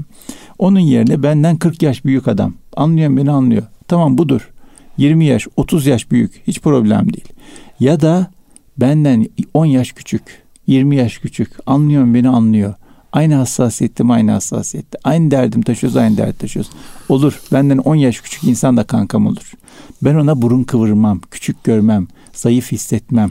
Onun 0.59 0.81
yerine 0.81 1.23
benden 1.23 1.57
40 1.57 1.83
yaş 1.83 2.05
büyük 2.05 2.29
adam. 2.29 2.55
Anlıyor 2.77 3.17
beni 3.17 3.31
anlıyor. 3.31 3.63
Tamam 3.89 4.19
budur. 4.19 4.51
20 4.99 5.25
yaş, 5.25 5.47
30 5.57 5.87
yaş 5.87 6.11
büyük. 6.11 6.43
Hiç 6.47 6.61
problem 6.61 7.13
değil. 7.13 7.29
Ya 7.81 8.01
da 8.01 8.31
benden 8.77 9.27
10 9.55 9.67
yaş 9.67 9.93
küçük, 9.93 10.23
20 10.67 10.97
yaş 10.97 11.19
küçük. 11.19 11.51
Anlıyor 11.67 12.15
beni 12.15 12.29
anlıyor. 12.29 12.75
Aynı 13.15 13.35
hassasiyettim 13.35 14.11
aynı 14.11 14.31
hassasiyette. 14.31 14.99
Aynı 15.05 15.31
derdim 15.31 15.63
taşıyoruz 15.63 15.97
aynı 15.97 16.17
dert 16.17 16.39
taşıyoruz. 16.39 16.71
Olur 17.09 17.41
benden 17.53 17.79
10 17.79 17.95
yaş 17.95 18.21
küçük 18.21 18.45
insan 18.45 18.77
da 18.77 18.85
kankam 18.85 19.27
olur. 19.27 19.53
Ben 20.03 20.15
ona 20.15 20.43
burun 20.43 20.63
kıvırmam, 20.63 21.21
küçük 21.31 21.65
görmem, 21.65 22.07
zayıf 22.33 22.73
hissetmem. 22.73 23.31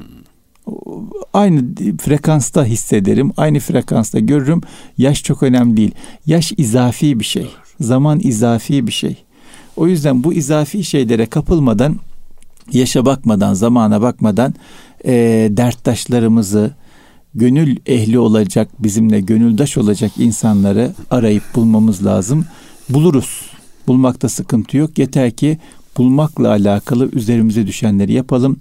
Aynı 1.33 1.61
frekansta 1.97 2.65
hissederim, 2.65 3.31
aynı 3.37 3.59
frekansta 3.59 4.19
görürüm. 4.19 4.61
Yaş 4.97 5.23
çok 5.23 5.43
önemli 5.43 5.77
değil. 5.77 5.91
Yaş 6.25 6.53
izafi 6.57 7.19
bir 7.19 7.25
şey. 7.25 7.49
Zaman 7.79 8.19
izafi 8.19 8.87
bir 8.87 8.91
şey. 8.91 9.23
O 9.75 9.87
yüzden 9.87 10.23
bu 10.23 10.33
izafi 10.33 10.83
şeylere 10.83 11.25
kapılmadan, 11.25 11.99
yaşa 12.71 13.05
bakmadan, 13.05 13.53
zamana 13.53 14.01
bakmadan 14.01 14.53
e, 15.05 15.13
derttaşlarımızı, 15.51 16.71
gönül 17.35 17.77
ehli 17.85 18.19
olacak, 18.19 18.69
bizimle 18.79 19.21
gönüldaş 19.21 19.77
olacak 19.77 20.11
insanları 20.17 20.93
arayıp 21.11 21.43
bulmamız 21.55 22.05
lazım. 22.05 22.45
Buluruz. 22.89 23.41
Bulmakta 23.87 24.29
sıkıntı 24.29 24.77
yok. 24.77 24.97
Yeter 24.97 25.31
ki 25.31 25.57
bulmakla 25.97 26.49
alakalı 26.49 27.09
üzerimize 27.11 27.67
düşenleri 27.67 28.13
yapalım. 28.13 28.57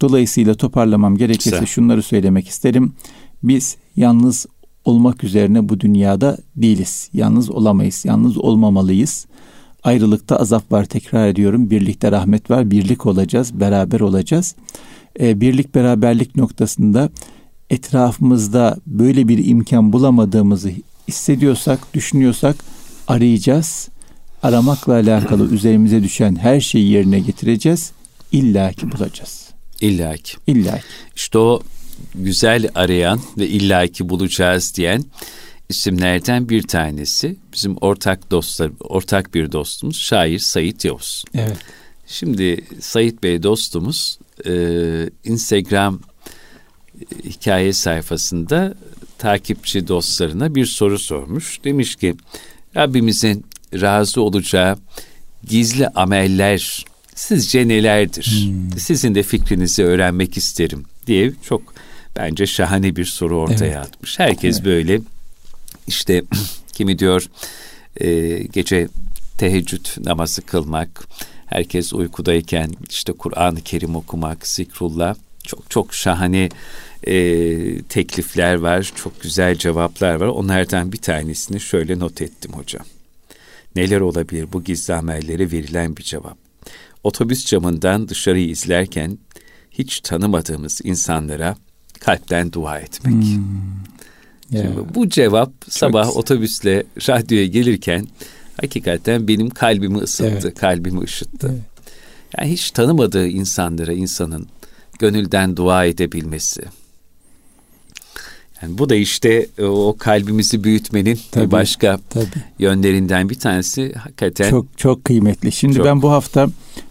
Dolayısıyla 0.00 0.54
toparlamam 0.54 1.16
gerekirse 1.16 1.50
Güzel. 1.50 1.66
şunları 1.66 2.02
söylemek 2.02 2.48
isterim. 2.48 2.92
Biz 3.42 3.76
yalnız 3.96 4.46
olmak 4.84 5.24
üzerine 5.24 5.68
bu 5.68 5.80
dünyada 5.80 6.38
değiliz. 6.56 7.10
Yalnız 7.12 7.50
olamayız. 7.50 8.04
Yalnız 8.04 8.38
olmamalıyız. 8.38 9.26
Ayrılıkta 9.84 10.36
azap 10.36 10.72
var 10.72 10.84
tekrar 10.84 11.28
ediyorum. 11.28 11.70
Birlikte 11.70 12.12
rahmet 12.12 12.50
var. 12.50 12.70
Birlik 12.70 13.06
olacağız. 13.06 13.60
Beraber 13.60 14.00
olacağız. 14.00 14.54
Ee, 15.20 15.40
birlik 15.40 15.74
beraberlik 15.74 16.36
noktasında 16.36 17.10
etrafımızda 17.70 18.76
böyle 18.86 19.28
bir 19.28 19.46
imkan 19.46 19.92
bulamadığımızı 19.92 20.70
hissediyorsak, 21.08 21.94
düşünüyorsak 21.94 22.56
arayacağız. 23.08 23.88
Aramakla 24.42 24.92
alakalı 24.92 25.50
üzerimize 25.54 26.02
düşen 26.02 26.36
her 26.36 26.60
şeyi 26.60 26.90
yerine 26.90 27.20
getireceğiz. 27.20 27.92
İlla 28.32 28.72
ki 28.72 28.92
bulacağız. 28.92 29.48
İlla 29.80 30.16
ki. 30.16 30.36
İlla 30.46 30.78
ki. 30.78 30.84
İşte 31.16 31.38
o 31.38 31.62
güzel 32.14 32.68
arayan 32.74 33.20
ve 33.38 33.48
illa 33.48 33.86
ki 33.86 34.08
bulacağız 34.08 34.74
diyen 34.76 35.04
isimlerden 35.68 36.48
bir 36.48 36.62
tanesi 36.62 37.36
bizim 37.52 37.76
ortak 37.80 38.30
dostlar, 38.30 38.70
ortak 38.80 39.34
bir 39.34 39.52
dostumuz 39.52 40.00
şair 40.00 40.38
Sayit 40.38 40.84
Yavuz. 40.84 41.24
Evet. 41.34 41.56
Şimdi 42.06 42.64
Sayit 42.80 43.22
Bey 43.22 43.42
dostumuz 43.42 44.18
e, 44.46 44.52
Instagram 45.24 46.00
hikaye 47.24 47.72
sayfasında 47.72 48.74
takipçi 49.18 49.88
dostlarına 49.88 50.54
bir 50.54 50.66
soru 50.66 50.98
sormuş. 50.98 51.64
Demiş 51.64 51.96
ki 51.96 52.14
Rabbimizin 52.76 53.44
razı 53.74 54.20
olacağı 54.20 54.78
gizli 55.48 55.88
ameller 55.88 56.84
sizce 57.14 57.68
nelerdir? 57.68 58.24
Hmm. 58.24 58.78
Sizin 58.78 59.14
de 59.14 59.22
fikrinizi 59.22 59.84
öğrenmek 59.84 60.36
isterim 60.36 60.84
diye 61.06 61.32
çok 61.42 61.74
bence 62.16 62.46
şahane 62.46 62.96
bir 62.96 63.04
soru 63.04 63.38
ortaya 63.38 63.66
evet. 63.66 63.76
atmış. 63.76 64.18
Herkes 64.18 64.56
evet. 64.56 64.66
böyle 64.66 65.00
işte 65.86 66.22
kimi 66.72 66.98
diyor 66.98 67.26
e, 68.00 68.38
gece 68.52 68.88
teheccüd 69.38 69.86
namazı 70.04 70.42
kılmak, 70.42 71.08
herkes 71.46 71.92
uykudayken 71.92 72.70
işte 72.90 73.12
Kur'an-ı 73.12 73.60
Kerim 73.60 73.96
okumak, 73.96 74.46
zikrullah 74.46 75.14
çok 75.44 75.70
çok 75.70 75.94
şahane 75.94 76.48
e, 77.06 77.82
teklifler 77.82 78.54
var, 78.54 78.92
çok 78.96 79.20
güzel 79.22 79.56
cevaplar 79.56 80.14
var. 80.14 80.26
Onlardan 80.26 80.92
bir 80.92 80.98
tanesini 80.98 81.60
şöyle 81.60 81.98
not 81.98 82.22
ettim 82.22 82.52
hocam. 82.52 82.86
Neler 83.76 84.00
olabilir 84.00 84.46
bu 84.52 84.64
gizli 84.64 84.94
amellere 84.94 85.52
verilen 85.52 85.96
bir 85.96 86.02
cevap? 86.02 86.36
Otobüs 87.04 87.44
camından 87.46 88.08
dışarıyı 88.08 88.48
izlerken 88.48 89.18
hiç 89.70 90.00
tanımadığımız 90.00 90.80
insanlara 90.84 91.56
kalpten 92.00 92.52
dua 92.52 92.78
etmek. 92.78 93.14
Hmm. 93.14 93.44
Şimdi 94.50 94.94
bu 94.94 95.08
cevap 95.08 95.52
sabah 95.68 96.04
güzel. 96.04 96.18
otobüsle 96.18 96.84
radyoya 97.08 97.46
gelirken 97.46 98.08
hakikaten 98.60 99.28
benim 99.28 99.50
kalbimi 99.50 99.98
ısıttı, 99.98 100.40
evet. 100.42 100.58
kalbimi 100.58 101.00
ışıttı. 101.00 101.50
Evet. 101.52 101.62
Yani 102.38 102.52
hiç 102.52 102.70
tanımadığı 102.70 103.26
insanlara 103.26 103.92
insanın 103.92 104.48
gönülden 104.98 105.56
dua 105.56 105.84
edebilmesi. 105.84 106.62
Yani 108.64 108.78
bu 108.78 108.88
da 108.88 108.94
işte 108.94 109.46
e, 109.58 109.64
o 109.64 109.96
kalbimizi 109.98 110.64
büyütmenin 110.64 111.18
tabii, 111.30 111.50
başka 111.50 111.98
tabii. 112.10 112.26
yönlerinden 112.58 113.30
bir 113.30 113.34
tanesi 113.34 113.92
hakikaten. 113.92 114.50
Çok 114.50 114.66
çok 114.76 115.04
kıymetli. 115.04 115.52
Şimdi 115.52 115.76
çok. 115.76 115.86
ben 115.86 116.02
bu 116.02 116.10
hafta 116.10 116.48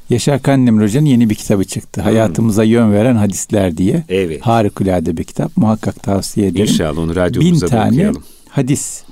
Yaşar 0.10 0.42
Kandemir 0.42 0.84
Hoca'nın 0.84 1.06
yeni 1.06 1.30
bir 1.30 1.36
kitabı 1.36 1.64
çıktı. 1.64 2.02
Hmm. 2.02 2.04
Hayatımıza 2.04 2.64
yön 2.64 2.92
veren 2.92 3.16
hadisler 3.16 3.78
diye. 3.78 4.04
Evet. 4.10 4.42
Harikulade 4.42 5.18
bir 5.18 5.24
kitap. 5.24 5.58
Muhakkak 5.58 6.04
tavsiye 6.04 6.48
ederim. 6.48 6.66
İnşallah 6.66 6.98
onu 6.98 7.16
radyomuza 7.16 7.66
Bin 7.66 7.70
tane 7.70 7.92
okuyalım. 7.92 8.24
hadis 8.50 9.04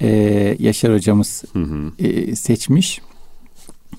e, 0.00 0.08
Yaşar 0.58 0.94
hocamız 0.94 1.44
hı 1.52 1.62
hı. 1.62 1.92
E, 2.04 2.36
seçmiş. 2.36 3.00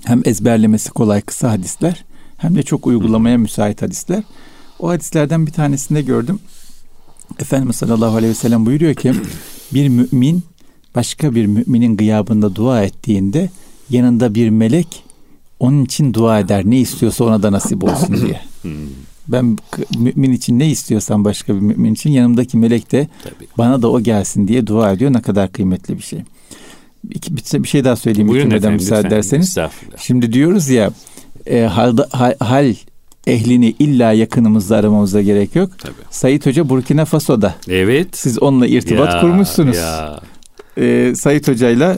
Hem 0.06 0.22
ezberlemesi 0.26 0.90
kolay 0.90 1.22
kısa 1.22 1.52
hadisler 1.52 2.06
hem 2.38 2.56
de 2.56 2.64
çok 2.64 2.88
uygulamaya 2.88 3.36
hı. 3.36 3.40
müsait 3.40 3.82
hadisler. 3.82 4.24
O 4.80 4.90
hadislerden 4.90 5.48
bir 5.48 5.52
tanesinde 5.52 6.02
gördüm. 6.02 6.40
Efendimiz 7.40 7.76
sallallahu 7.76 8.16
aleyhi 8.16 8.32
ve 8.32 8.36
sellem 8.36 8.66
buyuruyor 8.66 8.94
ki 8.94 9.14
bir 9.74 9.90
mümin 9.90 10.44
başka 10.96 11.36
bir 11.36 11.46
müminin 11.46 11.98
gıyabında 11.98 12.56
dua 12.56 12.84
ettiğinde 12.84 13.50
yanında 13.90 14.36
bir 14.36 14.50
melek 14.50 15.04
onun 15.60 15.86
için 15.86 16.14
dua 16.14 16.40
eder. 16.40 16.66
Ne 16.66 16.80
istiyorsa 16.80 17.24
ona 17.24 17.44
da 17.44 17.52
nasip 17.52 17.84
olsun 17.84 18.18
diye. 18.26 18.42
Hmm. 18.62 18.72
Ben 19.28 19.58
mümin 19.98 20.32
için 20.32 20.60
ne 20.60 20.70
istiyorsam 20.70 21.26
başka 21.26 21.56
bir 21.56 21.60
mümin 21.60 21.94
için 21.94 22.12
yanımdaki 22.12 22.58
melek 22.58 22.92
de 22.92 23.08
Tabii. 23.24 23.48
bana 23.58 23.82
da 23.82 23.92
o 23.92 24.02
gelsin 24.02 24.48
diye 24.48 24.68
dua 24.68 24.92
ediyor. 24.92 25.14
Ne 25.14 25.22
kadar 25.22 25.52
kıymetli 25.52 25.98
bir 25.98 26.04
şey. 26.04 26.20
İki, 27.10 27.38
bir 27.64 27.68
şey 27.68 27.84
daha 27.84 27.96
söyleyeyim 27.96 28.28
Buyurun 28.28 28.52
efendim, 28.52 28.74
müsaade 28.74 29.08
ederseniz. 29.08 29.58
Şimdi 29.98 30.34
diyoruz 30.34 30.70
ya 30.70 30.92
e, 31.46 31.62
hal, 31.62 31.98
hal, 32.12 32.34
hal 32.40 32.76
ehlini 33.32 33.76
illa 33.80 34.12
yakınımızda 34.12 34.78
aramamıza 34.78 35.22
gerek 35.22 35.56
yok. 35.56 35.80
Tabii. 35.80 35.94
Sayit 36.10 36.46
Hoca 36.46 36.70
Burkina 36.70 37.06
Faso'da. 37.06 37.56
Evet. 37.70 38.08
Siz 38.18 38.42
onunla 38.42 38.68
irtibat 38.68 39.14
ya, 39.14 39.22
kurmuşsunuz. 39.22 39.78
Ya. 39.78 40.20
Ee, 40.78 41.14
Sayit 41.16 41.48
Hoca'yla 41.48 41.98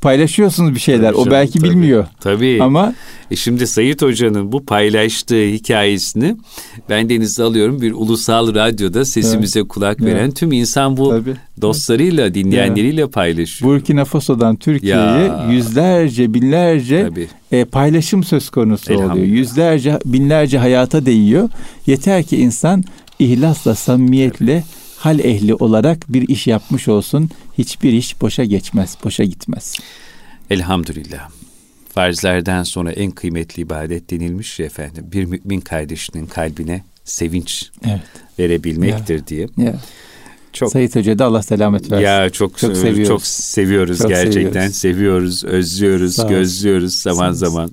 paylaşıyorsunuz 0.00 0.74
bir 0.74 0.80
şeyler. 0.80 1.12
Tabii 1.12 1.20
o 1.20 1.30
belki 1.30 1.58
tabii. 1.58 1.70
bilmiyor. 1.70 2.06
Tabii. 2.20 2.58
Ama 2.62 2.94
e 3.30 3.36
şimdi 3.36 3.66
Sayit 3.66 4.02
Hoca'nın 4.02 4.52
bu 4.52 4.64
paylaştığı 4.64 5.44
hikayesini 5.44 6.36
ben 6.88 7.08
denize 7.08 7.42
alıyorum 7.42 7.80
bir 7.80 7.92
ulusal 7.92 8.54
radyoda 8.54 9.04
sesimize 9.04 9.60
evet. 9.60 9.68
kulak 9.68 9.96
evet. 10.02 10.14
veren 10.14 10.30
tüm 10.30 10.52
insan 10.52 10.96
bu 10.96 11.10
tabii. 11.10 11.34
dostlarıyla, 11.60 12.34
dinleyenleriyle 12.34 13.00
evet. 13.00 13.12
paylaşıyor. 13.12 13.70
Burkina 13.70 14.04
Faso'dan 14.04 14.56
Türkiye'ye 14.56 15.32
yüzlerce, 15.50 16.34
binlerce 16.34 17.10
e, 17.52 17.64
paylaşım 17.64 18.24
söz 18.24 18.50
konusu 18.50 18.94
oluyor. 18.94 19.14
Yüzlerce, 19.14 19.98
binlerce 20.04 20.58
hayata 20.58 21.06
değiyor. 21.06 21.48
Yeter 21.86 22.22
ki 22.22 22.36
insan 22.36 22.84
ihlasla, 23.18 23.74
samimiyetle 23.74 24.52
evet 24.52 24.81
hal 25.02 25.18
ehli 25.18 25.54
olarak 25.54 26.12
bir 26.12 26.28
iş 26.28 26.46
yapmış 26.46 26.88
olsun. 26.88 27.30
Hiçbir 27.58 27.92
iş 27.92 28.20
boşa 28.20 28.44
geçmez, 28.44 28.96
boşa 29.04 29.24
gitmez. 29.24 29.76
Elhamdülillah. 30.50 31.30
Farzlerden 31.94 32.62
sonra 32.62 32.92
en 32.92 33.10
kıymetli 33.10 33.62
ibadet 33.62 34.10
denilmiş 34.10 34.58
ya 34.58 34.66
efendim. 34.66 35.04
Bir 35.12 35.24
mümin 35.24 35.60
kardeşinin 35.60 36.26
kalbine 36.26 36.84
sevinç 37.04 37.70
evet. 37.84 38.00
verebilmektir 38.38 39.18
ya. 39.18 39.26
diye. 39.26 39.48
Ya. 39.56 39.74
Çok 40.52 40.72
Sayit 40.72 40.96
Hoca 40.96 41.18
da 41.18 41.24
Allah 41.24 41.42
selamet 41.42 41.90
versin. 41.90 42.04
Ya 42.04 42.30
çok 42.30 42.58
çok 42.58 42.76
seviyoruz. 42.76 43.08
Çok 43.08 43.26
seviyoruz 43.26 43.98
çok 43.98 44.08
gerçekten. 44.08 44.68
Seviyoruz, 44.68 45.38
seviyoruz 45.40 45.44
özlüyoruz, 45.44 46.28
gözlüyoruz 46.28 46.94
zaman 46.94 47.32
zaman 47.32 47.70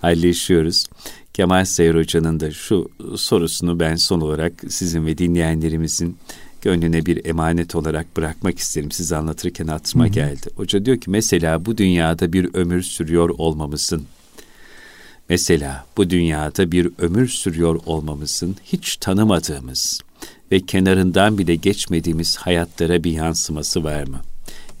halleşiyoruz. 0.00 0.86
Kemal 1.34 1.64
Sayır 1.64 1.94
Hoca'nın 1.94 2.40
da 2.40 2.50
şu 2.50 2.90
sorusunu 3.16 3.80
ben 3.80 3.96
son 3.96 4.20
olarak 4.20 4.52
sizin 4.68 5.06
ve 5.06 5.18
dinleyenlerimizin 5.18 6.16
gönlüne 6.62 7.06
bir 7.06 7.24
emanet 7.24 7.74
olarak 7.74 8.16
bırakmak 8.16 8.58
isterim. 8.58 8.90
Siz 8.90 9.12
anlatırken 9.12 9.66
atma 9.66 10.08
geldi. 10.08 10.50
Hoca 10.56 10.84
diyor 10.84 11.00
ki 11.00 11.10
mesela 11.10 11.64
bu 11.64 11.78
dünyada 11.78 12.32
bir 12.32 12.54
ömür 12.54 12.82
sürüyor 12.82 13.28
olmamızın 13.28 14.06
Mesela 15.28 15.84
bu 15.96 16.10
dünyada 16.10 16.72
bir 16.72 16.88
ömür 16.98 17.28
sürüyor 17.28 17.80
olmamızın 17.86 18.56
hiç 18.64 18.96
tanımadığımız 18.96 20.00
ve 20.52 20.60
kenarından 20.60 21.38
bile 21.38 21.54
geçmediğimiz 21.54 22.36
hayatlara 22.36 23.04
bir 23.04 23.12
yansıması 23.12 23.84
var 23.84 24.06
mı? 24.06 24.20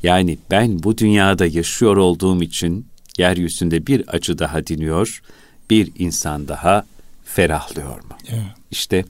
Yani 0.02 0.38
ben 0.50 0.82
bu 0.82 0.98
dünyada 0.98 1.46
yaşıyor 1.46 1.96
olduğum 1.96 2.42
için 2.42 2.86
yeryüzünde 3.18 3.86
bir 3.86 4.04
acı 4.14 4.38
daha 4.38 4.66
diniyor, 4.66 5.22
bir 5.70 5.92
insan 5.98 6.48
daha 6.48 6.84
ferahlıyor 7.24 7.96
mu? 7.96 8.16
Evet. 8.28 8.42
İşte 8.70 9.04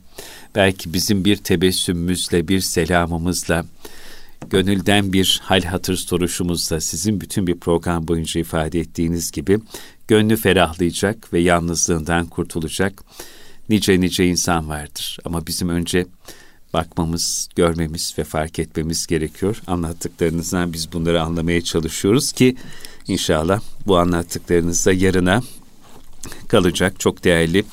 belki 0.54 0.92
bizim 0.92 1.24
bir 1.24 1.36
tebessümümüzle, 1.36 2.48
bir 2.48 2.60
selamımızla, 2.60 3.66
gönülden 4.50 5.12
bir 5.12 5.40
hal 5.44 5.62
hatır 5.62 5.96
soruşumuzla 5.96 6.80
sizin 6.80 7.20
bütün 7.20 7.46
bir 7.46 7.58
program 7.58 8.08
boyunca 8.08 8.40
ifade 8.40 8.80
ettiğiniz 8.80 9.30
gibi 9.30 9.58
gönlü 10.08 10.36
ferahlayacak 10.36 11.32
ve 11.32 11.40
yalnızlığından 11.40 12.26
kurtulacak 12.26 13.04
nice 13.68 14.00
nice 14.00 14.26
insan 14.26 14.68
vardır. 14.68 15.18
Ama 15.24 15.46
bizim 15.46 15.68
önce 15.68 16.06
bakmamız, 16.72 17.48
görmemiz 17.56 18.14
ve 18.18 18.24
fark 18.24 18.58
etmemiz 18.58 19.06
gerekiyor. 19.06 19.62
Anlattıklarınızdan 19.66 20.72
biz 20.72 20.92
bunları 20.92 21.22
anlamaya 21.22 21.60
çalışıyoruz 21.60 22.32
ki 22.32 22.56
inşallah 23.08 23.60
bu 23.86 23.98
anlattıklarınızda 23.98 24.92
yarına 24.92 25.42
kalacak 26.48 27.00
çok 27.00 27.24
değerli 27.24 27.64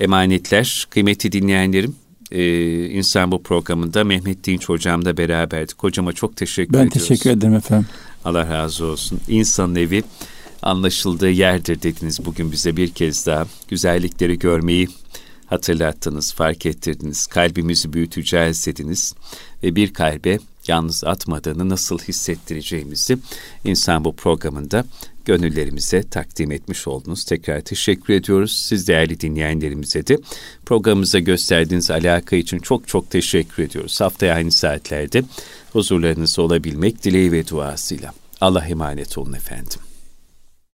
emanetler. 0.00 0.86
Kıymeti 0.90 1.32
dinleyenlerim, 1.32 1.96
e, 2.30 2.86
İnsan 2.86 3.32
Bu 3.32 3.42
programında 3.42 4.04
Mehmet 4.04 4.44
Dinç 4.44 4.68
hocamla 4.68 5.16
beraberdik. 5.16 5.82
Hocama 5.82 6.12
çok 6.12 6.36
teşekkür 6.36 6.72
ben 6.72 6.78
ediyoruz. 6.78 6.94
Ben 6.94 7.06
teşekkür 7.08 7.30
ederim 7.30 7.54
efendim. 7.54 7.86
Allah 8.24 8.48
razı 8.48 8.84
olsun. 8.84 9.20
İnsanın 9.28 9.74
evi 9.74 10.02
anlaşıldığı 10.62 11.30
yerdir 11.30 11.82
dediniz 11.82 12.24
bugün 12.24 12.52
bize 12.52 12.76
bir 12.76 12.90
kez 12.90 13.26
daha. 13.26 13.46
Güzellikleri 13.68 14.38
görmeyi 14.38 14.88
hatırlattınız, 15.46 16.32
fark 16.32 16.66
ettirdiniz. 16.66 17.26
Kalbimizi 17.26 17.92
büyüteceğiz 17.92 18.66
dediniz. 18.66 19.14
Ve 19.62 19.76
bir 19.76 19.92
kalbe 19.92 20.38
yalnız 20.68 21.04
atmadığını 21.04 21.68
nasıl 21.68 21.98
hissettireceğimizi 21.98 23.18
insan 23.64 24.04
bu 24.04 24.16
programında 24.16 24.84
gönüllerimize 25.24 26.02
takdim 26.02 26.52
etmiş 26.52 26.88
oldunuz. 26.88 27.24
Tekrar 27.24 27.60
teşekkür 27.60 28.14
ediyoruz. 28.14 28.52
Siz 28.68 28.88
değerli 28.88 29.20
dinleyenlerimize 29.20 30.06
de 30.06 30.18
programımıza 30.66 31.18
gösterdiğiniz 31.18 31.90
alaka 31.90 32.36
için 32.36 32.58
çok 32.58 32.88
çok 32.88 33.10
teşekkür 33.10 33.62
ediyoruz. 33.62 34.00
Haftaya 34.00 34.34
aynı 34.34 34.50
saatlerde 34.50 35.22
huzurlarınızda 35.72 36.42
olabilmek 36.42 37.04
dileği 37.04 37.32
ve 37.32 37.48
duasıyla. 37.48 38.12
Allah 38.40 38.66
emanet 38.66 39.18
olun 39.18 39.32
efendim. 39.32 39.83